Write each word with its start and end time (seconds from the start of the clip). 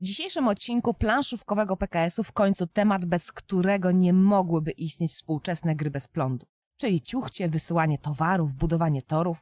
W 0.00 0.04
dzisiejszym 0.04 0.48
odcinku 0.48 0.94
planszówkowego 0.94 1.76
PKS-u 1.76 2.24
w 2.24 2.32
końcu 2.32 2.66
temat, 2.66 3.04
bez 3.04 3.32
którego 3.32 3.92
nie 3.92 4.12
mogłyby 4.12 4.70
istnieć 4.70 5.12
współczesne 5.12 5.76
gry 5.76 5.90
bez 5.90 6.08
plądu. 6.08 6.46
Czyli 6.76 7.00
ciuchcie, 7.00 7.48
wysyłanie 7.48 7.98
towarów, 7.98 8.54
budowanie 8.54 9.02
torów. 9.02 9.38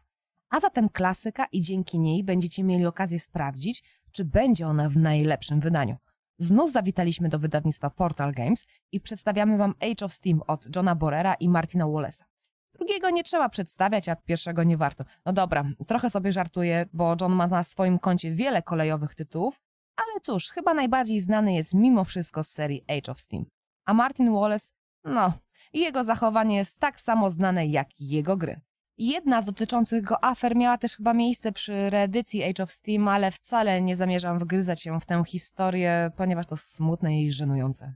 A 0.51 0.61
zatem 0.61 0.89
klasyka 0.89 1.47
i 1.53 1.61
dzięki 1.61 1.99
niej 1.99 2.25
będziecie 2.25 2.65
mieli 2.65 2.87
okazję 2.87 3.21
sprawdzić, 3.21 3.85
czy 4.13 4.25
będzie 4.25 4.67
ona 4.67 4.89
w 4.89 4.97
najlepszym 4.97 5.61
wydaniu. 5.61 5.97
Znów 6.39 6.73
zawitaliśmy 6.73 7.29
do 7.29 7.39
wydawnictwa 7.39 7.91
Portal 7.91 8.33
Games 8.33 8.67
i 8.93 9.01
przedstawiamy 9.01 9.57
Wam 9.57 9.75
Age 9.81 10.07
of 10.07 10.15
Steam 10.15 10.43
od 10.47 10.77
Johna 10.77 10.95
Borera 10.95 11.35
i 11.35 11.49
Martina 11.49 11.85
Wallace'a. 11.85 12.25
Drugiego 12.73 13.11
nie 13.11 13.25
trzeba 13.25 13.49
przedstawiać, 13.49 14.09
a 14.09 14.17
pierwszego 14.17 14.65
nie 14.65 14.77
warto. 14.77 15.05
No 15.27 15.33
dobra, 15.33 15.65
trochę 15.87 16.11
sobie 16.11 16.33
żartuję, 16.33 16.87
bo 16.93 17.17
John 17.21 17.33
ma 17.33 17.47
na 17.47 17.65
swoim 17.65 17.99
koncie 17.99 18.33
wiele 18.33 18.63
kolejowych 18.63 19.15
tytułów, 19.15 19.68
ale 19.99 20.21
cóż, 20.21 20.49
chyba 20.49 20.75
najbardziej 20.75 21.21
znany 21.21 21.55
jest 21.55 21.75
mimo 21.75 22.05
wszystko 22.05 22.43
z 22.43 22.49
serii 22.49 22.85
Age 22.89 23.13
of 23.13 23.21
Steam. 23.21 23.45
A 23.87 23.95
Martin 23.95 24.33
Wallace, 24.33 24.73
no, 25.05 25.33
jego 25.73 26.05
zachowanie 26.05 26.57
jest 26.57 26.81
tak 26.81 27.01
samo 27.01 27.31
znane 27.31 27.67
jak 27.67 27.89
jego 28.01 28.37
gry. 28.37 28.61
Jedna 28.99 29.43
z 29.43 29.47
dotyczących 29.47 30.03
go 30.03 30.25
afer 30.25 30.57
miała 30.57 30.79
też 30.79 30.97
chyba 30.97 31.15
miejsce 31.15 31.53
przy 31.53 31.91
reedycji 31.91 32.45
Age 32.45 32.63
of 32.63 32.73
Steam, 32.73 33.09
ale 33.09 33.31
wcale 33.31 33.83
nie 33.83 33.97
zamierzam 33.97 34.39
wgryzać 34.39 34.83
się 34.83 35.01
w 35.01 35.07
tę 35.07 35.23
historię, 35.27 36.11
ponieważ 36.17 36.47
to 36.47 36.57
smutne 36.57 37.23
i 37.23 37.33
żenujące. 37.33 37.95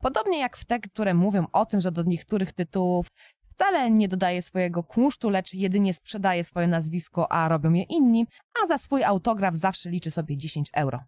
Podobnie 0.00 0.38
jak 0.38 0.56
w 0.56 0.64
te, 0.64 0.80
które 0.80 1.14
mówią 1.14 1.46
o 1.52 1.66
tym, 1.66 1.80
że 1.80 1.92
do 1.92 2.02
niektórych 2.02 2.52
tytułów 2.52 3.06
wcale 3.54 3.90
nie 3.90 4.08
dodaje 4.08 4.42
swojego 4.42 4.82
kunsztu, 4.82 5.30
lecz 5.30 5.54
jedynie 5.54 5.94
sprzedaje 5.94 6.44
swoje 6.44 6.66
nazwisko, 6.66 7.32
a 7.32 7.48
robią 7.48 7.72
je 7.72 7.82
inni, 7.82 8.26
a 8.62 8.66
za 8.66 8.78
swój 8.78 9.04
autograf 9.04 9.56
zawsze 9.56 9.90
liczy 9.90 10.10
sobie 10.10 10.36
10 10.36 10.70
euro. 10.74 11.00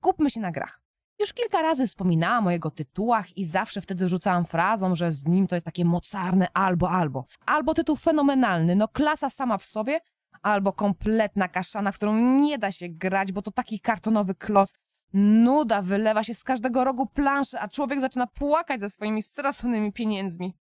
Kupmy 0.00 0.30
się 0.30 0.40
na 0.40 0.50
grach. 0.52 0.80
Już 1.20 1.32
kilka 1.32 1.62
razy 1.62 1.86
wspominałam 1.86 2.46
o 2.46 2.50
jego 2.50 2.70
tytułach 2.70 3.36
i 3.36 3.44
zawsze 3.44 3.80
wtedy 3.80 4.08
rzucałam 4.08 4.44
frazą, 4.44 4.94
że 4.94 5.12
z 5.12 5.26
nim 5.26 5.46
to 5.46 5.56
jest 5.56 5.64
takie 5.64 5.84
mocarne 5.84 6.48
albo 6.54 6.90
albo. 6.90 7.24
Albo 7.46 7.74
tytuł 7.74 7.96
fenomenalny, 7.96 8.76
no 8.76 8.88
klasa 8.88 9.30
sama 9.30 9.58
w 9.58 9.64
sobie, 9.64 10.00
albo 10.42 10.72
kompletna 10.72 11.48
kaszana, 11.48 11.92
w 11.92 11.96
którą 11.96 12.40
nie 12.40 12.58
da 12.58 12.72
się 12.72 12.88
grać, 12.88 13.32
bo 13.32 13.42
to 13.42 13.50
taki 13.50 13.80
kartonowy 13.80 14.34
klos. 14.34 14.74
Nuda 15.12 15.82
wylewa 15.82 16.24
się 16.24 16.34
z 16.34 16.44
każdego 16.44 16.84
rogu 16.84 17.06
planszy, 17.06 17.60
a 17.60 17.68
człowiek 17.68 18.00
zaczyna 18.00 18.26
płakać 18.26 18.80
ze 18.80 18.90
swoimi 18.90 19.22
straconymi 19.22 19.92
pieniędzmi. 19.92 20.54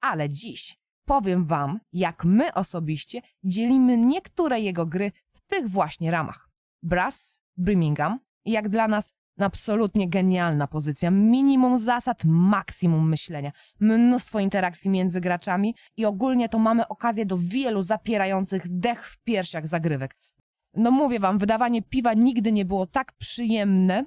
Ale 0.00 0.28
dziś 0.28 0.78
powiem 1.04 1.46
wam, 1.46 1.80
jak 1.92 2.24
my 2.24 2.54
osobiście 2.54 3.22
dzielimy 3.44 3.98
niektóre 3.98 4.60
jego 4.60 4.86
gry 4.86 5.12
w 5.32 5.40
tych 5.40 5.68
właśnie 5.70 6.10
ramach. 6.10 6.48
Brass, 6.82 7.40
Birmingham, 7.58 8.18
jak 8.44 8.68
dla 8.68 8.88
nas 8.88 9.12
absolutnie 9.38 10.08
genialna 10.08 10.66
pozycja. 10.66 11.10
Minimum 11.10 11.78
zasad, 11.78 12.24
maksimum 12.24 13.08
myślenia. 13.08 13.52
Mnóstwo 13.80 14.40
interakcji 14.40 14.90
między 14.90 15.20
graczami 15.20 15.74
i 15.96 16.04
ogólnie 16.04 16.48
to 16.48 16.58
mamy 16.58 16.88
okazję 16.88 17.26
do 17.26 17.38
wielu 17.38 17.82
zapierających 17.82 18.78
dech 18.78 19.08
w 19.08 19.22
piersiach 19.22 19.66
zagrywek. 19.66 20.16
No 20.74 20.90
mówię 20.90 21.20
wam, 21.20 21.38
wydawanie 21.38 21.82
piwa 21.82 22.14
nigdy 22.14 22.52
nie 22.52 22.64
było 22.64 22.86
tak 22.86 23.12
przyjemne 23.12 24.04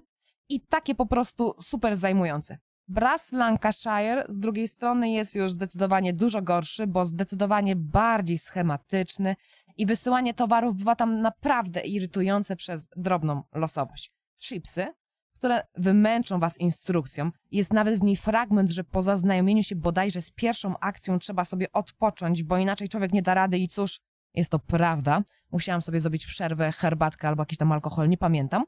i 0.49 0.61
takie 0.61 0.95
po 0.95 1.05
prostu 1.05 1.53
super 1.61 1.97
zajmujące. 1.97 2.57
Brass 2.87 3.31
Lancashire 3.31 4.25
z 4.27 4.39
drugiej 4.39 4.67
strony 4.67 5.09
jest 5.09 5.35
już 5.35 5.51
zdecydowanie 5.51 6.13
dużo 6.13 6.41
gorszy, 6.41 6.87
bo 6.87 7.05
zdecydowanie 7.05 7.75
bardziej 7.75 8.37
schematyczny 8.37 9.35
i 9.77 9.85
wysyłanie 9.85 10.33
towarów 10.33 10.75
bywa 10.75 10.95
tam 10.95 11.21
naprawdę 11.21 11.81
irytujące 11.81 12.55
przez 12.55 12.89
drobną 12.95 13.43
losowość. 13.53 14.11
Chipsy, 14.37 14.87
które 15.35 15.67
wymęczą 15.75 16.39
was 16.39 16.57
instrukcją. 16.57 17.31
Jest 17.51 17.73
nawet 17.73 17.99
w 17.99 18.03
niej 18.03 18.15
fragment, 18.15 18.71
że 18.71 18.83
po 18.83 19.01
zaznajomieniu 19.01 19.63
się 19.63 19.75
bodajże 19.75 20.21
z 20.21 20.31
pierwszą 20.31 20.79
akcją 20.79 21.19
trzeba 21.19 21.43
sobie 21.43 21.71
odpocząć, 21.71 22.43
bo 22.43 22.57
inaczej 22.57 22.89
człowiek 22.89 23.13
nie 23.13 23.21
da 23.21 23.33
rady 23.33 23.57
i 23.57 23.67
cóż, 23.67 23.99
jest 24.33 24.51
to 24.51 24.59
prawda. 24.59 25.23
Musiałam 25.51 25.81
sobie 25.81 25.99
zrobić 25.99 26.25
przerwę, 26.25 26.71
herbatkę 26.71 27.27
albo 27.27 27.41
jakiś 27.41 27.57
tam 27.57 27.71
alkohol, 27.71 28.09
nie 28.09 28.17
pamiętam. 28.17 28.63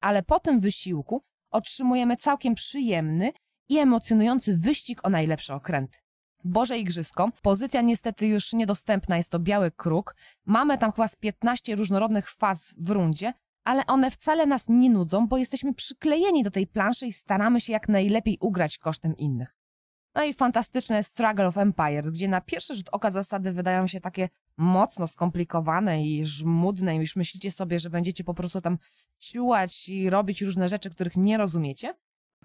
Ale 0.00 0.22
po 0.22 0.40
tym 0.40 0.60
wysiłku 0.60 1.22
otrzymujemy 1.50 2.16
całkiem 2.16 2.54
przyjemny 2.54 3.32
i 3.68 3.78
emocjonujący 3.78 4.56
wyścig 4.56 5.06
o 5.06 5.10
najlepsze 5.10 5.54
okręty. 5.54 5.98
Boże 6.44 6.78
Igrzysko. 6.78 7.30
Pozycja 7.42 7.80
niestety 7.80 8.26
już 8.26 8.52
niedostępna, 8.52 9.16
jest 9.16 9.30
to 9.30 9.38
biały 9.38 9.70
kruk. 9.70 10.16
Mamy 10.44 10.78
tam 10.78 10.92
chyba 10.92 11.08
z 11.08 11.16
15 11.16 11.76
różnorodnych 11.76 12.30
faz 12.30 12.74
w 12.78 12.90
rundzie, 12.90 13.32
ale 13.66 13.86
one 13.86 14.10
wcale 14.10 14.46
nas 14.46 14.68
nie 14.68 14.90
nudzą, 14.90 15.28
bo 15.28 15.38
jesteśmy 15.38 15.74
przyklejeni 15.74 16.42
do 16.42 16.50
tej 16.50 16.66
planszy 16.66 17.06
i 17.06 17.12
staramy 17.12 17.60
się 17.60 17.72
jak 17.72 17.88
najlepiej 17.88 18.38
ugrać 18.40 18.78
kosztem 18.78 19.16
innych. 19.16 19.56
No 20.14 20.24
i 20.24 20.34
fantastyczne 20.34 21.02
Struggle 21.02 21.46
of 21.46 21.58
Empires, 21.58 22.10
gdzie 22.10 22.28
na 22.28 22.40
pierwszy 22.40 22.76
rzut 22.76 22.88
oka 22.92 23.10
zasady 23.10 23.52
wydają 23.52 23.86
się 23.86 24.00
takie 24.00 24.28
mocno 24.56 25.06
skomplikowane 25.06 26.04
i 26.04 26.24
żmudne 26.24 26.96
i 26.96 26.98
już 26.98 27.16
myślicie 27.16 27.50
sobie, 27.50 27.78
że 27.78 27.90
będziecie 27.90 28.24
po 28.24 28.34
prostu 28.34 28.60
tam 28.60 28.78
ciułać 29.18 29.88
i 29.88 30.10
robić 30.10 30.42
różne 30.42 30.68
rzeczy, 30.68 30.90
których 30.90 31.16
nie 31.16 31.38
rozumiecie. 31.38 31.94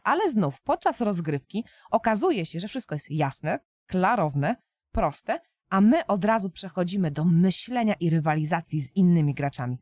Ale 0.04 0.32
znów, 0.32 0.62
podczas 0.62 1.02
rozgrywki 1.02 1.66
okazuje 1.92 2.46
się, 2.46 2.60
że 2.60 2.68
wszystko 2.68 2.96
jest 2.96 3.12
jasne, 3.12 3.60
klarowne, 3.88 4.56
proste, 4.92 5.40
a 5.70 5.82
my 5.82 6.08
od 6.08 6.26
razu 6.26 6.50
przechodzimy 6.50 7.12
do 7.12 7.26
myślenia 7.26 7.94
i 8.00 8.10
rywalizacji 8.10 8.82
z 8.82 8.96
innymi 8.96 9.34
graczami. 9.34 9.78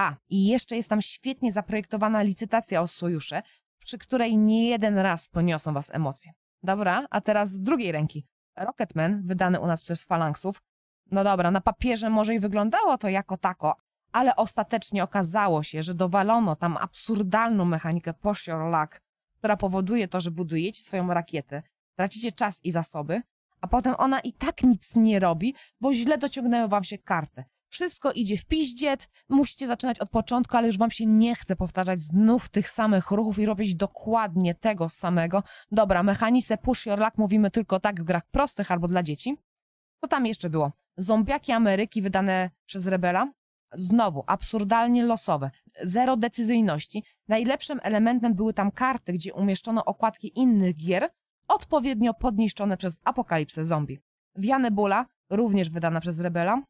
A, 0.00 0.16
i 0.30 0.46
jeszcze 0.46 0.76
jest 0.76 0.88
tam 0.88 1.02
świetnie 1.02 1.52
zaprojektowana 1.52 2.22
licytacja 2.22 2.82
o 2.82 2.86
sojusze, 2.86 3.42
przy 3.78 3.98
której 3.98 4.36
nie 4.36 4.68
jeden 4.68 4.98
raz 4.98 5.28
poniosą 5.28 5.72
was 5.72 5.90
emocje. 5.94 6.32
Dobra, 6.62 7.06
a 7.10 7.20
teraz 7.20 7.50
z 7.50 7.62
drugiej 7.62 7.92
ręki. 7.92 8.26
Rocketman, 8.56 9.22
wydany 9.26 9.60
u 9.60 9.66
nas 9.66 9.82
przez 9.82 10.04
Falanksów. 10.04 10.62
No 11.10 11.24
dobra, 11.24 11.50
na 11.50 11.60
papierze 11.60 12.10
może 12.10 12.34
i 12.34 12.40
wyglądało 12.40 12.98
to 12.98 13.08
jako 13.08 13.36
tako, 13.36 13.76
ale 14.12 14.36
ostatecznie 14.36 15.04
okazało 15.04 15.62
się, 15.62 15.82
że 15.82 15.94
dowalono 15.94 16.56
tam 16.56 16.76
absurdalną 16.76 17.64
mechanikę 17.64 18.14
push 18.14 18.46
your 18.46 18.88
która 19.38 19.56
powoduje 19.56 20.08
to, 20.08 20.20
że 20.20 20.30
budujecie 20.30 20.82
swoją 20.82 21.14
rakietę, 21.14 21.62
tracicie 21.96 22.32
czas 22.32 22.64
i 22.64 22.72
zasoby, 22.72 23.22
a 23.60 23.66
potem 23.66 23.94
ona 23.98 24.20
i 24.20 24.32
tak 24.32 24.62
nic 24.62 24.96
nie 24.96 25.18
robi, 25.18 25.54
bo 25.80 25.94
źle 25.94 26.18
dociągnęły 26.18 26.68
wam 26.68 26.84
się 26.84 26.98
kartę. 26.98 27.44
Wszystko 27.70 28.12
idzie 28.12 28.36
w 28.36 28.44
piździet, 28.44 29.08
musicie 29.28 29.66
zaczynać 29.66 29.98
od 29.98 30.10
początku, 30.10 30.56
ale 30.56 30.66
już 30.66 30.78
wam 30.78 30.90
się 30.90 31.06
nie 31.06 31.34
chce 31.34 31.56
powtarzać 31.56 32.00
znów 32.00 32.48
tych 32.48 32.68
samych 32.68 33.10
ruchów 33.10 33.38
i 33.38 33.46
robić 33.46 33.74
dokładnie 33.74 34.54
tego 34.54 34.88
samego. 34.88 35.42
Dobra, 35.72 36.02
mechanice 36.02 36.58
push 36.58 36.86
your 36.86 36.98
luck 36.98 37.18
mówimy 37.18 37.50
tylko 37.50 37.80
tak 37.80 38.00
w 38.00 38.04
grach 38.04 38.26
prostych 38.30 38.70
albo 38.70 38.88
dla 38.88 39.02
dzieci. 39.02 39.36
Co 40.00 40.08
tam 40.08 40.26
jeszcze 40.26 40.50
było? 40.50 40.72
Zombiaki 40.96 41.52
Ameryki 41.52 42.02
wydane 42.02 42.50
przez 42.66 42.86
Rebela. 42.86 43.32
Znowu, 43.74 44.24
absurdalnie 44.26 45.02
losowe. 45.04 45.50
Zero 45.82 46.16
decyzyjności. 46.16 47.04
Najlepszym 47.28 47.80
elementem 47.82 48.34
były 48.34 48.54
tam 48.54 48.70
karty, 48.70 49.12
gdzie 49.12 49.34
umieszczono 49.34 49.84
okładki 49.84 50.38
innych 50.38 50.76
gier, 50.76 51.10
odpowiednio 51.48 52.14
podniszczone 52.14 52.76
przez 52.76 53.00
apokalipsę 53.04 53.64
zombie. 53.64 53.98
Wianebula, 54.36 55.06
również 55.30 55.70
wydana 55.70 56.00
przez 56.00 56.20
Rebela. 56.20 56.62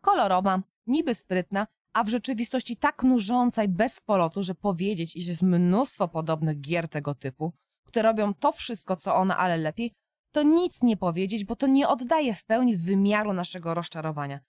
Kolorowa, 0.00 0.62
niby 0.86 1.14
sprytna, 1.14 1.66
a 1.92 2.04
w 2.04 2.08
rzeczywistości 2.08 2.76
tak 2.76 3.02
nużąca 3.02 3.64
i 3.64 3.68
bez 3.68 4.00
polotu, 4.00 4.42
że 4.42 4.54
powiedzieć, 4.54 5.16
iż 5.16 5.26
jest 5.26 5.42
mnóstwo 5.42 6.08
podobnych 6.08 6.60
gier 6.60 6.88
tego 6.88 7.14
typu, 7.14 7.52
które 7.86 8.02
robią 8.02 8.34
to 8.34 8.52
wszystko, 8.52 8.96
co 8.96 9.14
ona, 9.14 9.38
ale 9.38 9.56
lepiej, 9.56 9.92
to 10.32 10.42
nic 10.42 10.82
nie 10.82 10.96
powiedzieć, 10.96 11.44
bo 11.44 11.56
to 11.56 11.66
nie 11.66 11.88
oddaje 11.88 12.34
w 12.34 12.44
pełni 12.44 12.76
wymiaru 12.76 13.32
naszego 13.32 13.74
rozczarowania. 13.74 14.40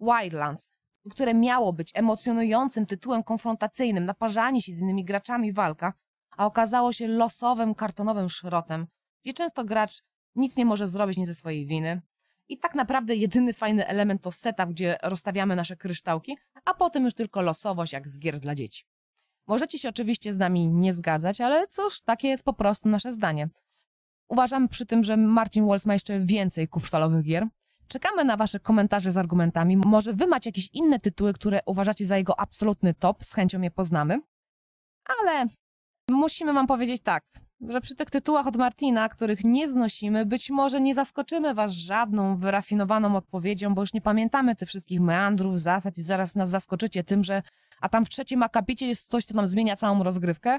Wildlands, 0.00 0.70
które 1.10 1.34
miało 1.34 1.72
być 1.72 1.90
emocjonującym 1.94 2.86
tytułem 2.86 3.22
konfrontacyjnym, 3.22 4.04
naparzanie 4.04 4.62
się 4.62 4.72
z 4.72 4.78
innymi 4.78 5.04
graczami 5.04 5.52
walka, 5.52 5.92
a 6.36 6.46
okazało 6.46 6.92
się 6.92 7.08
losowym, 7.08 7.74
kartonowym 7.74 8.28
szrotem, 8.28 8.86
gdzie 9.24 9.32
często 9.32 9.64
gracz 9.64 10.02
nic 10.34 10.56
nie 10.56 10.64
może 10.64 10.88
zrobić 10.88 11.18
nie 11.18 11.26
ze 11.26 11.34
swojej 11.34 11.66
winy, 11.66 12.02
i 12.48 12.58
tak 12.58 12.74
naprawdę 12.74 13.16
jedyny 13.16 13.52
fajny 13.52 13.86
element 13.86 14.22
to 14.22 14.32
setup, 14.32 14.70
gdzie 14.70 14.98
rozstawiamy 15.02 15.56
nasze 15.56 15.76
kryształki, 15.76 16.38
a 16.64 16.74
potem 16.74 17.04
już 17.04 17.14
tylko 17.14 17.42
losowość 17.42 17.92
jak 17.92 18.08
z 18.08 18.18
gier 18.18 18.40
dla 18.40 18.54
dzieci. 18.54 18.84
Możecie 19.46 19.78
się 19.78 19.88
oczywiście 19.88 20.32
z 20.32 20.38
nami 20.38 20.68
nie 20.68 20.92
zgadzać, 20.92 21.40
ale 21.40 21.68
cóż, 21.68 22.00
takie 22.00 22.28
jest 22.28 22.44
po 22.44 22.52
prostu 22.52 22.88
nasze 22.88 23.12
zdanie. 23.12 23.48
Uważam 24.28 24.68
przy 24.68 24.86
tym, 24.86 25.04
że 25.04 25.16
Martin 25.16 25.66
Walls 25.66 25.86
ma 25.86 25.92
jeszcze 25.92 26.20
więcej 26.20 26.68
kupsztalowych 26.68 27.22
gier. 27.22 27.46
Czekamy 27.88 28.24
na 28.24 28.36
wasze 28.36 28.60
komentarze 28.60 29.12
z 29.12 29.16
argumentami. 29.16 29.76
Może 29.76 30.12
wy 30.12 30.26
macie 30.26 30.48
jakieś 30.50 30.68
inne 30.72 31.00
tytuły, 31.00 31.32
które 31.32 31.60
uważacie 31.66 32.06
za 32.06 32.16
jego 32.16 32.40
absolutny 32.40 32.94
top, 32.94 33.24
z 33.24 33.32
chęcią 33.34 33.60
je 33.60 33.70
poznamy. 33.70 34.20
Ale 35.04 35.46
musimy 36.10 36.52
wam 36.52 36.66
powiedzieć 36.66 37.02
tak. 37.02 37.24
Że 37.60 37.80
przy 37.80 37.94
tych 37.94 38.10
tytułach 38.10 38.46
od 38.46 38.56
Martina, 38.56 39.08
których 39.08 39.44
nie 39.44 39.68
znosimy, 39.68 40.26
być 40.26 40.50
może 40.50 40.80
nie 40.80 40.94
zaskoczymy 40.94 41.54
Was 41.54 41.72
żadną 41.72 42.36
wyrafinowaną 42.36 43.16
odpowiedzią, 43.16 43.74
bo 43.74 43.82
już 43.82 43.92
nie 43.92 44.00
pamiętamy 44.00 44.56
tych 44.56 44.68
wszystkich 44.68 45.00
meandrów, 45.00 45.60
zasad 45.60 45.98
i 45.98 46.02
zaraz 46.02 46.34
nas 46.34 46.48
zaskoczycie 46.48 47.04
tym, 47.04 47.24
że 47.24 47.42
a 47.80 47.88
tam 47.88 48.04
w 48.04 48.08
trzecim 48.08 48.42
akapicie 48.42 48.86
jest 48.86 49.10
coś, 49.10 49.24
co 49.24 49.34
nam 49.34 49.46
zmienia 49.46 49.76
całą 49.76 50.02
rozgrywkę, 50.02 50.58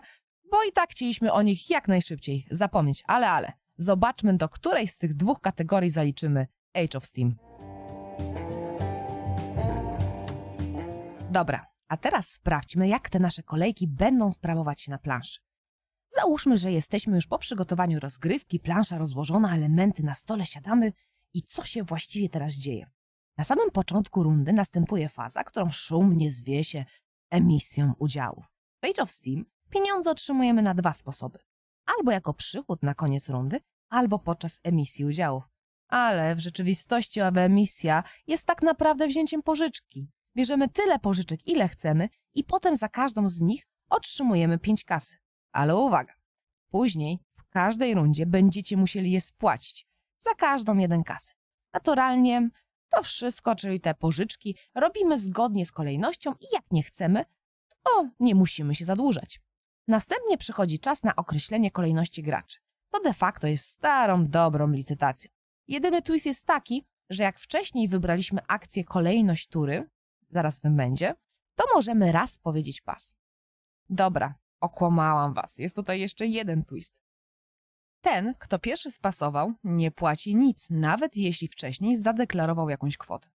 bo 0.51 0.63
i 0.63 0.71
tak 0.71 0.89
chcieliśmy 0.89 1.33
o 1.33 1.41
nich 1.41 1.69
jak 1.69 1.87
najszybciej 1.87 2.47
zapomnieć. 2.51 3.03
Ale, 3.07 3.29
ale, 3.29 3.53
zobaczmy 3.77 4.37
do 4.37 4.49
której 4.49 4.87
z 4.87 4.97
tych 4.97 5.15
dwóch 5.15 5.41
kategorii 5.41 5.89
zaliczymy 5.89 6.47
Age 6.73 6.97
of 6.97 7.05
Steam. 7.05 7.35
Dobra, 11.31 11.65
a 11.87 11.97
teraz 11.97 12.27
sprawdźmy, 12.27 12.87
jak 12.87 13.09
te 13.09 13.19
nasze 13.19 13.43
kolejki 13.43 13.87
będą 13.87 14.31
sprawować 14.31 14.81
się 14.81 14.91
na 14.91 14.97
planszy. 14.97 15.46
Załóżmy, 16.09 16.57
że 16.57 16.71
jesteśmy 16.71 17.15
już 17.15 17.27
po 17.27 17.37
przygotowaniu 17.37 17.99
rozgrywki, 17.99 18.59
plansza 18.59 18.97
rozłożona, 18.97 19.55
elementy 19.55 20.03
na 20.03 20.13
stole, 20.13 20.45
siadamy 20.45 20.93
i 21.33 21.43
co 21.43 21.63
się 21.63 21.83
właściwie 21.83 22.29
teraz 22.29 22.53
dzieje? 22.53 22.89
Na 23.37 23.43
samym 23.43 23.71
początku 23.71 24.23
rundy 24.23 24.53
następuje 24.53 25.09
faza, 25.09 25.43
którą 25.43 25.69
szumnie 25.69 26.31
zwie 26.31 26.63
się 26.63 26.85
emisją 27.29 27.93
udziałów. 27.99 28.45
W 28.83 28.85
Age 28.85 29.03
of 29.03 29.11
Steam 29.11 29.45
pieniądze 29.69 30.11
otrzymujemy 30.11 30.61
na 30.61 30.73
dwa 30.73 30.93
sposoby. 30.93 31.39
Albo 31.85 32.11
jako 32.11 32.33
przychód 32.33 32.83
na 32.83 32.93
koniec 32.95 33.29
rundy, 33.29 33.59
albo 33.89 34.19
podczas 34.19 34.59
emisji 34.63 35.05
udziałów. 35.05 35.43
Ale 35.87 36.35
w 36.35 36.39
rzeczywistości 36.39 37.21
owa 37.21 37.41
emisja 37.41 38.03
jest 38.27 38.45
tak 38.45 38.61
naprawdę 38.61 39.07
wzięciem 39.07 39.43
pożyczki. 39.43 40.07
Bierzemy 40.35 40.69
tyle 40.69 40.99
pożyczek, 40.99 41.47
ile 41.47 41.67
chcemy 41.67 42.09
i 42.33 42.43
potem 42.43 42.75
za 42.75 42.89
każdą 42.89 43.27
z 43.27 43.41
nich 43.41 43.67
otrzymujemy 43.89 44.59
pięć 44.59 44.83
kasy. 44.83 45.17
Ale 45.57 45.75
uwaga, 45.75 46.13
później 46.69 47.19
w 47.37 47.49
każdej 47.49 47.95
rundzie 47.95 48.25
będziecie 48.25 48.77
musieli 48.77 49.11
je 49.11 49.21
spłacić. 49.21 49.87
Za 50.17 50.35
każdą 50.35 50.77
jeden 50.77 51.03
kasy. 51.03 51.33
Naturalnie 51.73 52.49
to 52.89 53.03
wszystko, 53.03 53.55
czyli 53.55 53.81
te 53.81 53.93
pożyczki, 53.93 54.57
robimy 54.75 55.19
zgodnie 55.19 55.65
z 55.65 55.71
kolejnością 55.71 56.33
i 56.33 56.45
jak 56.53 56.71
nie 56.71 56.83
chcemy, 56.83 57.25
to 57.83 58.09
nie 58.19 58.35
musimy 58.35 58.75
się 58.75 58.85
zadłużać. 58.85 59.41
Następnie 59.87 60.37
przychodzi 60.37 60.79
czas 60.79 61.03
na 61.03 61.15
określenie 61.15 61.71
kolejności 61.71 62.23
graczy. 62.23 62.59
To 62.91 62.99
de 62.99 63.13
facto 63.13 63.47
jest 63.47 63.65
starą, 63.65 64.27
dobrą 64.27 64.71
licytacją. 64.71 65.31
Jedyny 65.67 66.01
twist 66.01 66.25
jest 66.25 66.45
taki, 66.45 66.85
że 67.09 67.23
jak 67.23 67.39
wcześniej 67.39 67.87
wybraliśmy 67.87 68.41
akcję 68.47 68.83
kolejność 68.83 69.47
tury, 69.47 69.89
zaraz 70.29 70.57
w 70.57 70.61
tym 70.61 70.75
będzie, 70.75 71.15
to 71.55 71.63
możemy 71.75 72.11
raz 72.11 72.37
powiedzieć 72.37 72.81
pas. 72.81 73.15
Dobra, 73.89 74.35
okłamałam 74.59 75.33
was. 75.33 75.57
Jest 75.57 75.75
tutaj 75.75 75.99
jeszcze 75.99 76.27
jeden 76.27 76.65
twist. 76.65 76.93
Ten, 78.01 78.35
kto 78.39 78.59
pierwszy 78.59 78.91
spasował, 78.91 79.53
nie 79.63 79.91
płaci 79.91 80.35
nic, 80.35 80.69
nawet 80.69 81.15
jeśli 81.15 81.47
wcześniej 81.47 81.97
zadeklarował 81.97 82.69
jakąś 82.69 82.97
kwotę. 82.97 83.29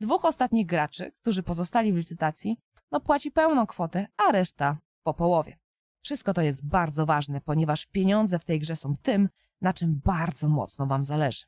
Dwóch 0.00 0.24
ostatnich 0.24 0.66
graczy, 0.66 1.12
którzy 1.20 1.42
pozostali 1.42 1.92
w 1.92 1.96
licytacji, 1.96 2.56
no 2.90 3.00
płaci 3.00 3.30
pełną 3.30 3.66
kwotę, 3.66 4.06
a 4.16 4.32
reszta 4.32 4.78
po 5.02 5.14
połowie. 5.14 5.58
Wszystko 6.02 6.34
to 6.34 6.42
jest 6.42 6.66
bardzo 6.66 7.06
ważne, 7.06 7.40
ponieważ 7.40 7.86
pieniądze 7.86 8.38
w 8.38 8.44
tej 8.44 8.60
grze 8.60 8.76
są 8.76 8.96
tym, 9.02 9.28
na 9.60 9.72
czym 9.72 10.00
bardzo 10.04 10.48
mocno 10.48 10.86
wam 10.86 11.04
zależy. 11.04 11.44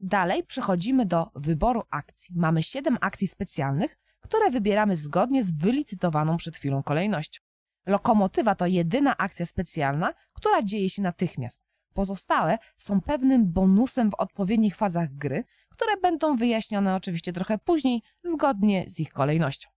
Dalej 0.00 0.44
przechodzimy 0.44 1.06
do 1.06 1.30
wyboru 1.34 1.82
akcji. 1.90 2.34
Mamy 2.36 2.62
7 2.62 2.98
akcji 3.00 3.28
specjalnych, 3.28 3.98
które 4.20 4.50
wybieramy 4.50 4.96
zgodnie 4.96 5.44
z 5.44 5.52
wylicytowaną 5.52 6.36
przed 6.36 6.56
chwilą 6.56 6.82
kolejnością. 6.82 7.49
Lokomotywa 7.86 8.54
to 8.54 8.66
jedyna 8.66 9.16
akcja 9.16 9.46
specjalna, 9.46 10.14
która 10.32 10.62
dzieje 10.62 10.90
się 10.90 11.02
natychmiast. 11.02 11.62
Pozostałe 11.94 12.58
są 12.76 13.00
pewnym 13.00 13.52
bonusem 13.52 14.10
w 14.10 14.14
odpowiednich 14.14 14.76
fazach 14.76 15.16
gry, 15.16 15.44
które 15.68 15.96
będą 15.96 16.36
wyjaśnione 16.36 16.94
oczywiście 16.94 17.32
trochę 17.32 17.58
później, 17.58 18.02
zgodnie 18.24 18.84
z 18.88 19.00
ich 19.00 19.12
kolejnością. 19.12 19.68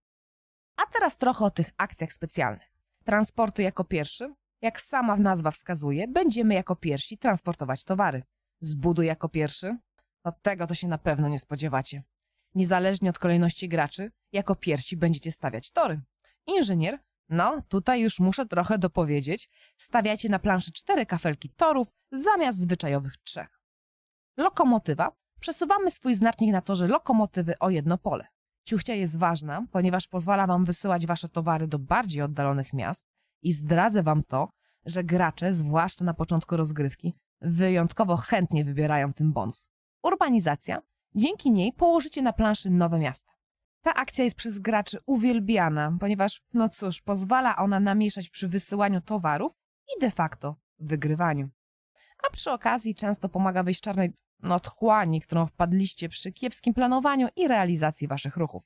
A 0.77 0.91
teraz 0.93 1.17
trochę 1.17 1.45
o 1.45 1.51
tych 1.51 1.69
akcjach 1.77 2.13
specjalnych. 2.13 2.73
Transportu 3.03 3.61
jako 3.61 3.83
pierwszy, 3.83 4.33
jak 4.61 4.81
sama 4.81 5.15
nazwa 5.15 5.51
wskazuje, 5.51 6.07
będziemy 6.07 6.53
jako 6.53 6.75
pierwsi 6.75 7.17
transportować 7.17 7.83
towary. 7.83 8.23
Zbuduj 8.59 9.05
jako 9.05 9.29
pierwszy, 9.29 9.77
od 10.23 10.41
tego 10.41 10.67
to 10.67 10.75
się 10.75 10.87
na 10.87 10.97
pewno 10.97 11.29
nie 11.29 11.39
spodziewacie. 11.39 12.03
Niezależnie 12.55 13.09
od 13.09 13.19
kolejności 13.19 13.69
graczy, 13.69 14.11
jako 14.31 14.55
pierwsi 14.55 14.97
będziecie 14.97 15.31
stawiać 15.31 15.71
tory. 15.71 16.01
Inżynier, 16.47 16.99
no 17.29 17.61
tutaj 17.67 18.01
już 18.01 18.19
muszę 18.19 18.45
trochę 18.45 18.77
dopowiedzieć, 18.77 19.49
stawiacie 19.77 20.29
na 20.29 20.39
planszy 20.39 20.71
cztery 20.71 21.05
kafelki 21.05 21.49
torów 21.49 21.87
zamiast 22.11 22.59
zwyczajowych 22.59 23.17
trzech. 23.17 23.59
Lokomotywa, 24.37 25.11
przesuwamy 25.39 25.91
swój 25.91 26.15
znacznik 26.15 26.51
na 26.51 26.61
torze 26.61 26.87
lokomotywy 26.87 27.59
o 27.59 27.69
jedno 27.69 27.97
pole. 27.97 28.27
Ciuchcia 28.65 28.93
jest 28.93 29.17
ważna, 29.17 29.65
ponieważ 29.71 30.07
pozwala 30.07 30.47
wam 30.47 30.65
wysyłać 30.65 31.07
wasze 31.07 31.29
towary 31.29 31.67
do 31.67 31.79
bardziej 31.79 32.21
oddalonych 32.21 32.73
miast 32.73 33.07
i 33.41 33.53
zdradzę 33.53 34.03
wam 34.03 34.23
to, 34.23 34.49
że 34.85 35.03
gracze, 35.03 35.53
zwłaszcza 35.53 36.05
na 36.05 36.13
początku 36.13 36.57
rozgrywki, 36.57 37.13
wyjątkowo 37.41 38.17
chętnie 38.17 38.65
wybierają 38.65 39.13
ten 39.13 39.31
bonus. 39.31 39.69
Urbanizacja. 40.03 40.81
Dzięki 41.15 41.51
niej 41.51 41.73
położycie 41.73 42.21
na 42.21 42.33
planszy 42.33 42.69
nowe 42.69 42.99
miasta. 42.99 43.31
Ta 43.83 43.93
akcja 43.93 44.23
jest 44.23 44.35
przez 44.35 44.59
graczy 44.59 44.99
uwielbiana, 45.05 45.97
ponieważ, 45.99 46.41
no 46.53 46.69
cóż, 46.69 47.01
pozwala 47.01 47.55
ona 47.55 47.79
namieszać 47.79 48.29
przy 48.29 48.47
wysyłaniu 48.47 49.01
towarów 49.01 49.53
i 49.95 50.01
de 50.01 50.11
facto 50.11 50.55
wygrywaniu. 50.79 51.49
A 52.27 52.29
przy 52.29 52.51
okazji 52.51 52.95
często 52.95 53.29
pomaga 53.29 53.63
wyjść 53.63 53.81
czarnej 53.81 54.13
otchłani, 54.43 55.21
którą 55.21 55.45
wpadliście 55.45 56.09
przy 56.09 56.31
kiepskim 56.31 56.73
planowaniu 56.73 57.27
i 57.35 57.47
realizacji 57.47 58.07
waszych 58.07 58.37
ruchów. 58.37 58.63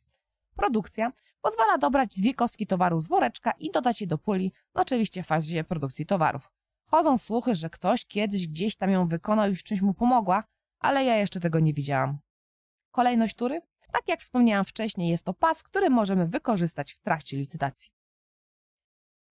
Produkcja 0.55 1.11
pozwala 1.41 1.77
dobrać 1.77 2.09
dwie 2.17 2.33
kostki 2.33 2.67
towaru 2.67 2.99
z 2.99 3.07
woreczka 3.07 3.51
i 3.59 3.71
dodać 3.71 4.01
je 4.01 4.07
do 4.07 4.17
puli, 4.17 4.53
no 4.75 4.81
oczywiście 4.81 5.23
w 5.23 5.27
fazie 5.27 5.63
produkcji 5.63 6.05
towarów. 6.05 6.51
Chodzą 6.85 7.17
słuchy, 7.17 7.55
że 7.55 7.69
ktoś 7.69 8.05
kiedyś 8.05 8.47
gdzieś 8.47 8.75
tam 8.75 8.89
ją 8.89 9.07
wykonał 9.07 9.51
i 9.51 9.55
w 9.55 9.63
czymś 9.63 9.81
mu 9.81 9.93
pomogła, 9.93 10.43
ale 10.79 11.05
ja 11.05 11.15
jeszcze 11.15 11.39
tego 11.39 11.59
nie 11.59 11.73
widziałam. 11.73 12.17
Kolejność 12.91 13.35
tury? 13.35 13.61
Tak 13.91 14.07
jak 14.07 14.21
wspomniałam 14.21 14.65
wcześniej, 14.65 15.09
jest 15.09 15.25
to 15.25 15.33
pas, 15.33 15.63
który 15.63 15.89
możemy 15.89 16.27
wykorzystać 16.27 16.93
w 16.93 17.01
trakcie 17.01 17.37
licytacji. 17.37 17.91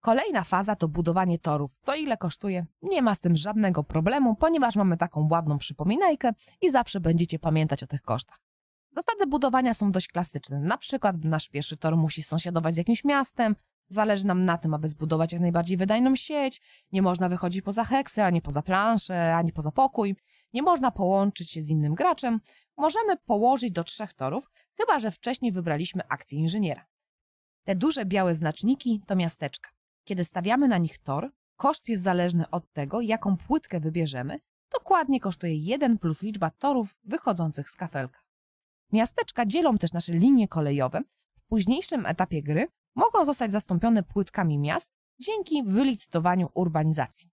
Kolejna 0.00 0.44
faza 0.44 0.76
to 0.76 0.88
budowanie 0.88 1.38
torów. 1.38 1.78
Co 1.78 1.94
ile 1.94 2.16
kosztuje? 2.16 2.66
Nie 2.82 3.02
ma 3.02 3.14
z 3.14 3.20
tym 3.20 3.36
żadnego 3.36 3.84
problemu, 3.84 4.34
ponieważ 4.34 4.76
mamy 4.76 4.96
taką 4.96 5.28
ładną 5.30 5.58
przypominajkę 5.58 6.32
i 6.60 6.70
zawsze 6.70 7.00
będziecie 7.00 7.38
pamiętać 7.38 7.82
o 7.82 7.86
tych 7.86 8.02
kosztach. 8.02 8.38
Zasady 8.90 9.26
budowania 9.26 9.74
są 9.74 9.92
dość 9.92 10.08
klasyczne. 10.08 10.60
Na 10.60 10.78
przykład 10.78 11.24
nasz 11.24 11.48
pierwszy 11.48 11.76
tor 11.76 11.96
musi 11.96 12.22
sąsiadować 12.22 12.74
z 12.74 12.76
jakimś 12.76 13.04
miastem, 13.04 13.56
zależy 13.88 14.26
nam 14.26 14.44
na 14.44 14.58
tym, 14.58 14.74
aby 14.74 14.88
zbudować 14.88 15.32
jak 15.32 15.40
najbardziej 15.40 15.76
wydajną 15.76 16.16
sieć, 16.16 16.62
nie 16.92 17.02
można 17.02 17.28
wychodzić 17.28 17.62
poza 17.62 17.84
heksy, 17.84 18.22
ani 18.22 18.42
poza 18.42 18.62
planszę, 18.62 19.36
ani 19.36 19.52
poza 19.52 19.70
pokój, 19.70 20.16
nie 20.56 20.62
można 20.62 20.90
połączyć 20.90 21.50
się 21.50 21.62
z 21.62 21.68
innym 21.70 21.94
graczem, 21.94 22.40
możemy 22.76 23.16
położyć 23.16 23.72
do 23.72 23.84
trzech 23.84 24.14
torów, 24.14 24.50
chyba 24.76 24.98
że 24.98 25.10
wcześniej 25.10 25.52
wybraliśmy 25.52 26.02
akcję 26.08 26.38
inżyniera. 26.38 26.86
Te 27.64 27.74
duże 27.74 28.04
białe 28.04 28.34
znaczniki 28.34 29.02
to 29.06 29.16
miasteczka. 29.16 29.70
Kiedy 30.04 30.24
stawiamy 30.24 30.68
na 30.68 30.78
nich 30.78 30.98
tor, 30.98 31.30
koszt 31.56 31.88
jest 31.88 32.02
zależny 32.02 32.50
od 32.50 32.72
tego, 32.72 33.00
jaką 33.00 33.36
płytkę 33.36 33.80
wybierzemy. 33.80 34.40
Dokładnie 34.72 35.20
kosztuje 35.20 35.56
1 35.56 35.98
plus 35.98 36.22
liczba 36.22 36.50
torów 36.50 36.96
wychodzących 37.04 37.70
z 37.70 37.76
kafelka. 37.76 38.20
Miasteczka 38.92 39.46
dzielą 39.46 39.78
też 39.78 39.92
nasze 39.92 40.12
linie 40.12 40.48
kolejowe. 40.48 41.00
W 41.36 41.46
późniejszym 41.48 42.06
etapie 42.06 42.42
gry 42.42 42.68
mogą 42.94 43.24
zostać 43.24 43.52
zastąpione 43.52 44.02
płytkami 44.02 44.58
miast 44.58 44.92
dzięki 45.18 45.64
wylicytowaniu 45.64 46.48
urbanizacji. 46.54 47.30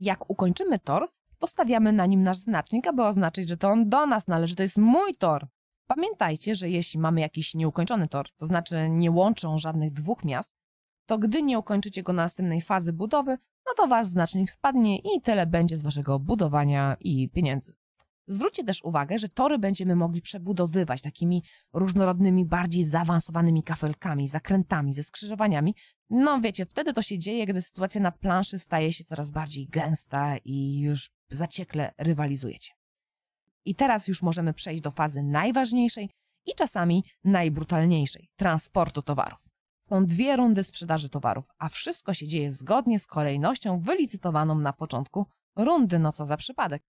Jak 0.00 0.30
ukończymy 0.30 0.78
tor, 0.78 1.08
to 1.42 1.46
stawiamy 1.46 1.92
na 1.92 2.06
nim 2.06 2.22
nasz 2.22 2.36
znacznik, 2.36 2.86
aby 2.86 3.04
oznaczyć, 3.04 3.48
że 3.48 3.56
to 3.56 3.68
on 3.68 3.88
do 3.88 4.06
nas 4.06 4.26
należy, 4.26 4.56
to 4.56 4.62
jest 4.62 4.78
mój 4.78 5.14
tor. 5.14 5.46
Pamiętajcie, 5.86 6.54
że 6.54 6.70
jeśli 6.70 7.00
mamy 7.00 7.20
jakiś 7.20 7.54
nieukończony 7.54 8.08
tor, 8.08 8.28
to 8.36 8.46
znaczy 8.46 8.88
nie 8.90 9.10
łączą 9.10 9.58
żadnych 9.58 9.92
dwóch 9.92 10.24
miast, 10.24 10.52
to 11.06 11.18
gdy 11.18 11.42
nie 11.42 11.58
ukończycie 11.58 12.02
go 12.02 12.12
następnej 12.12 12.60
fazy 12.60 12.92
budowy, 12.92 13.38
no 13.66 13.72
to 13.76 13.86
wasz 13.86 14.06
znacznik 14.06 14.50
spadnie 14.50 14.98
i 14.98 15.20
tyle 15.22 15.46
będzie 15.46 15.76
z 15.76 15.82
waszego 15.82 16.18
budowania 16.18 16.96
i 17.00 17.28
pieniędzy. 17.28 17.74
Zwróćcie 18.26 18.64
też 18.64 18.84
uwagę, 18.84 19.18
że 19.18 19.28
tory 19.28 19.58
będziemy 19.58 19.96
mogli 19.96 20.22
przebudowywać 20.22 21.02
takimi 21.02 21.42
różnorodnymi, 21.72 22.44
bardziej 22.44 22.84
zaawansowanymi 22.84 23.62
kafelkami, 23.62 24.28
zakrętami, 24.28 24.94
ze 24.94 25.02
skrzyżowaniami. 25.02 25.74
No 26.10 26.40
wiecie, 26.40 26.66
wtedy 26.66 26.92
to 26.92 27.02
się 27.02 27.18
dzieje, 27.18 27.46
gdy 27.46 27.62
sytuacja 27.62 28.00
na 28.00 28.12
planszy 28.12 28.58
staje 28.58 28.92
się 28.92 29.04
coraz 29.04 29.30
bardziej 29.30 29.66
gęsta 29.66 30.36
i 30.44 30.80
już 30.80 31.10
zaciekle 31.30 31.94
rywalizujecie. 31.98 32.72
I 33.64 33.74
teraz 33.74 34.08
już 34.08 34.22
możemy 34.22 34.54
przejść 34.54 34.82
do 34.82 34.90
fazy 34.90 35.22
najważniejszej 35.22 36.10
i 36.46 36.54
czasami 36.54 37.04
najbrutalniejszej 37.24 38.28
transportu 38.36 39.02
towarów. 39.02 39.38
Są 39.80 40.06
dwie 40.06 40.36
rundy 40.36 40.64
sprzedaży 40.64 41.08
towarów, 41.08 41.44
a 41.58 41.68
wszystko 41.68 42.14
się 42.14 42.26
dzieje 42.26 42.52
zgodnie 42.52 42.98
z 42.98 43.06
kolejnością 43.06 43.80
wylicytowaną 43.80 44.58
na 44.58 44.72
początku 44.72 45.26
rundy, 45.56 45.98
no 45.98 46.12
co 46.12 46.26
za 46.26 46.36
przypadek. 46.36 46.82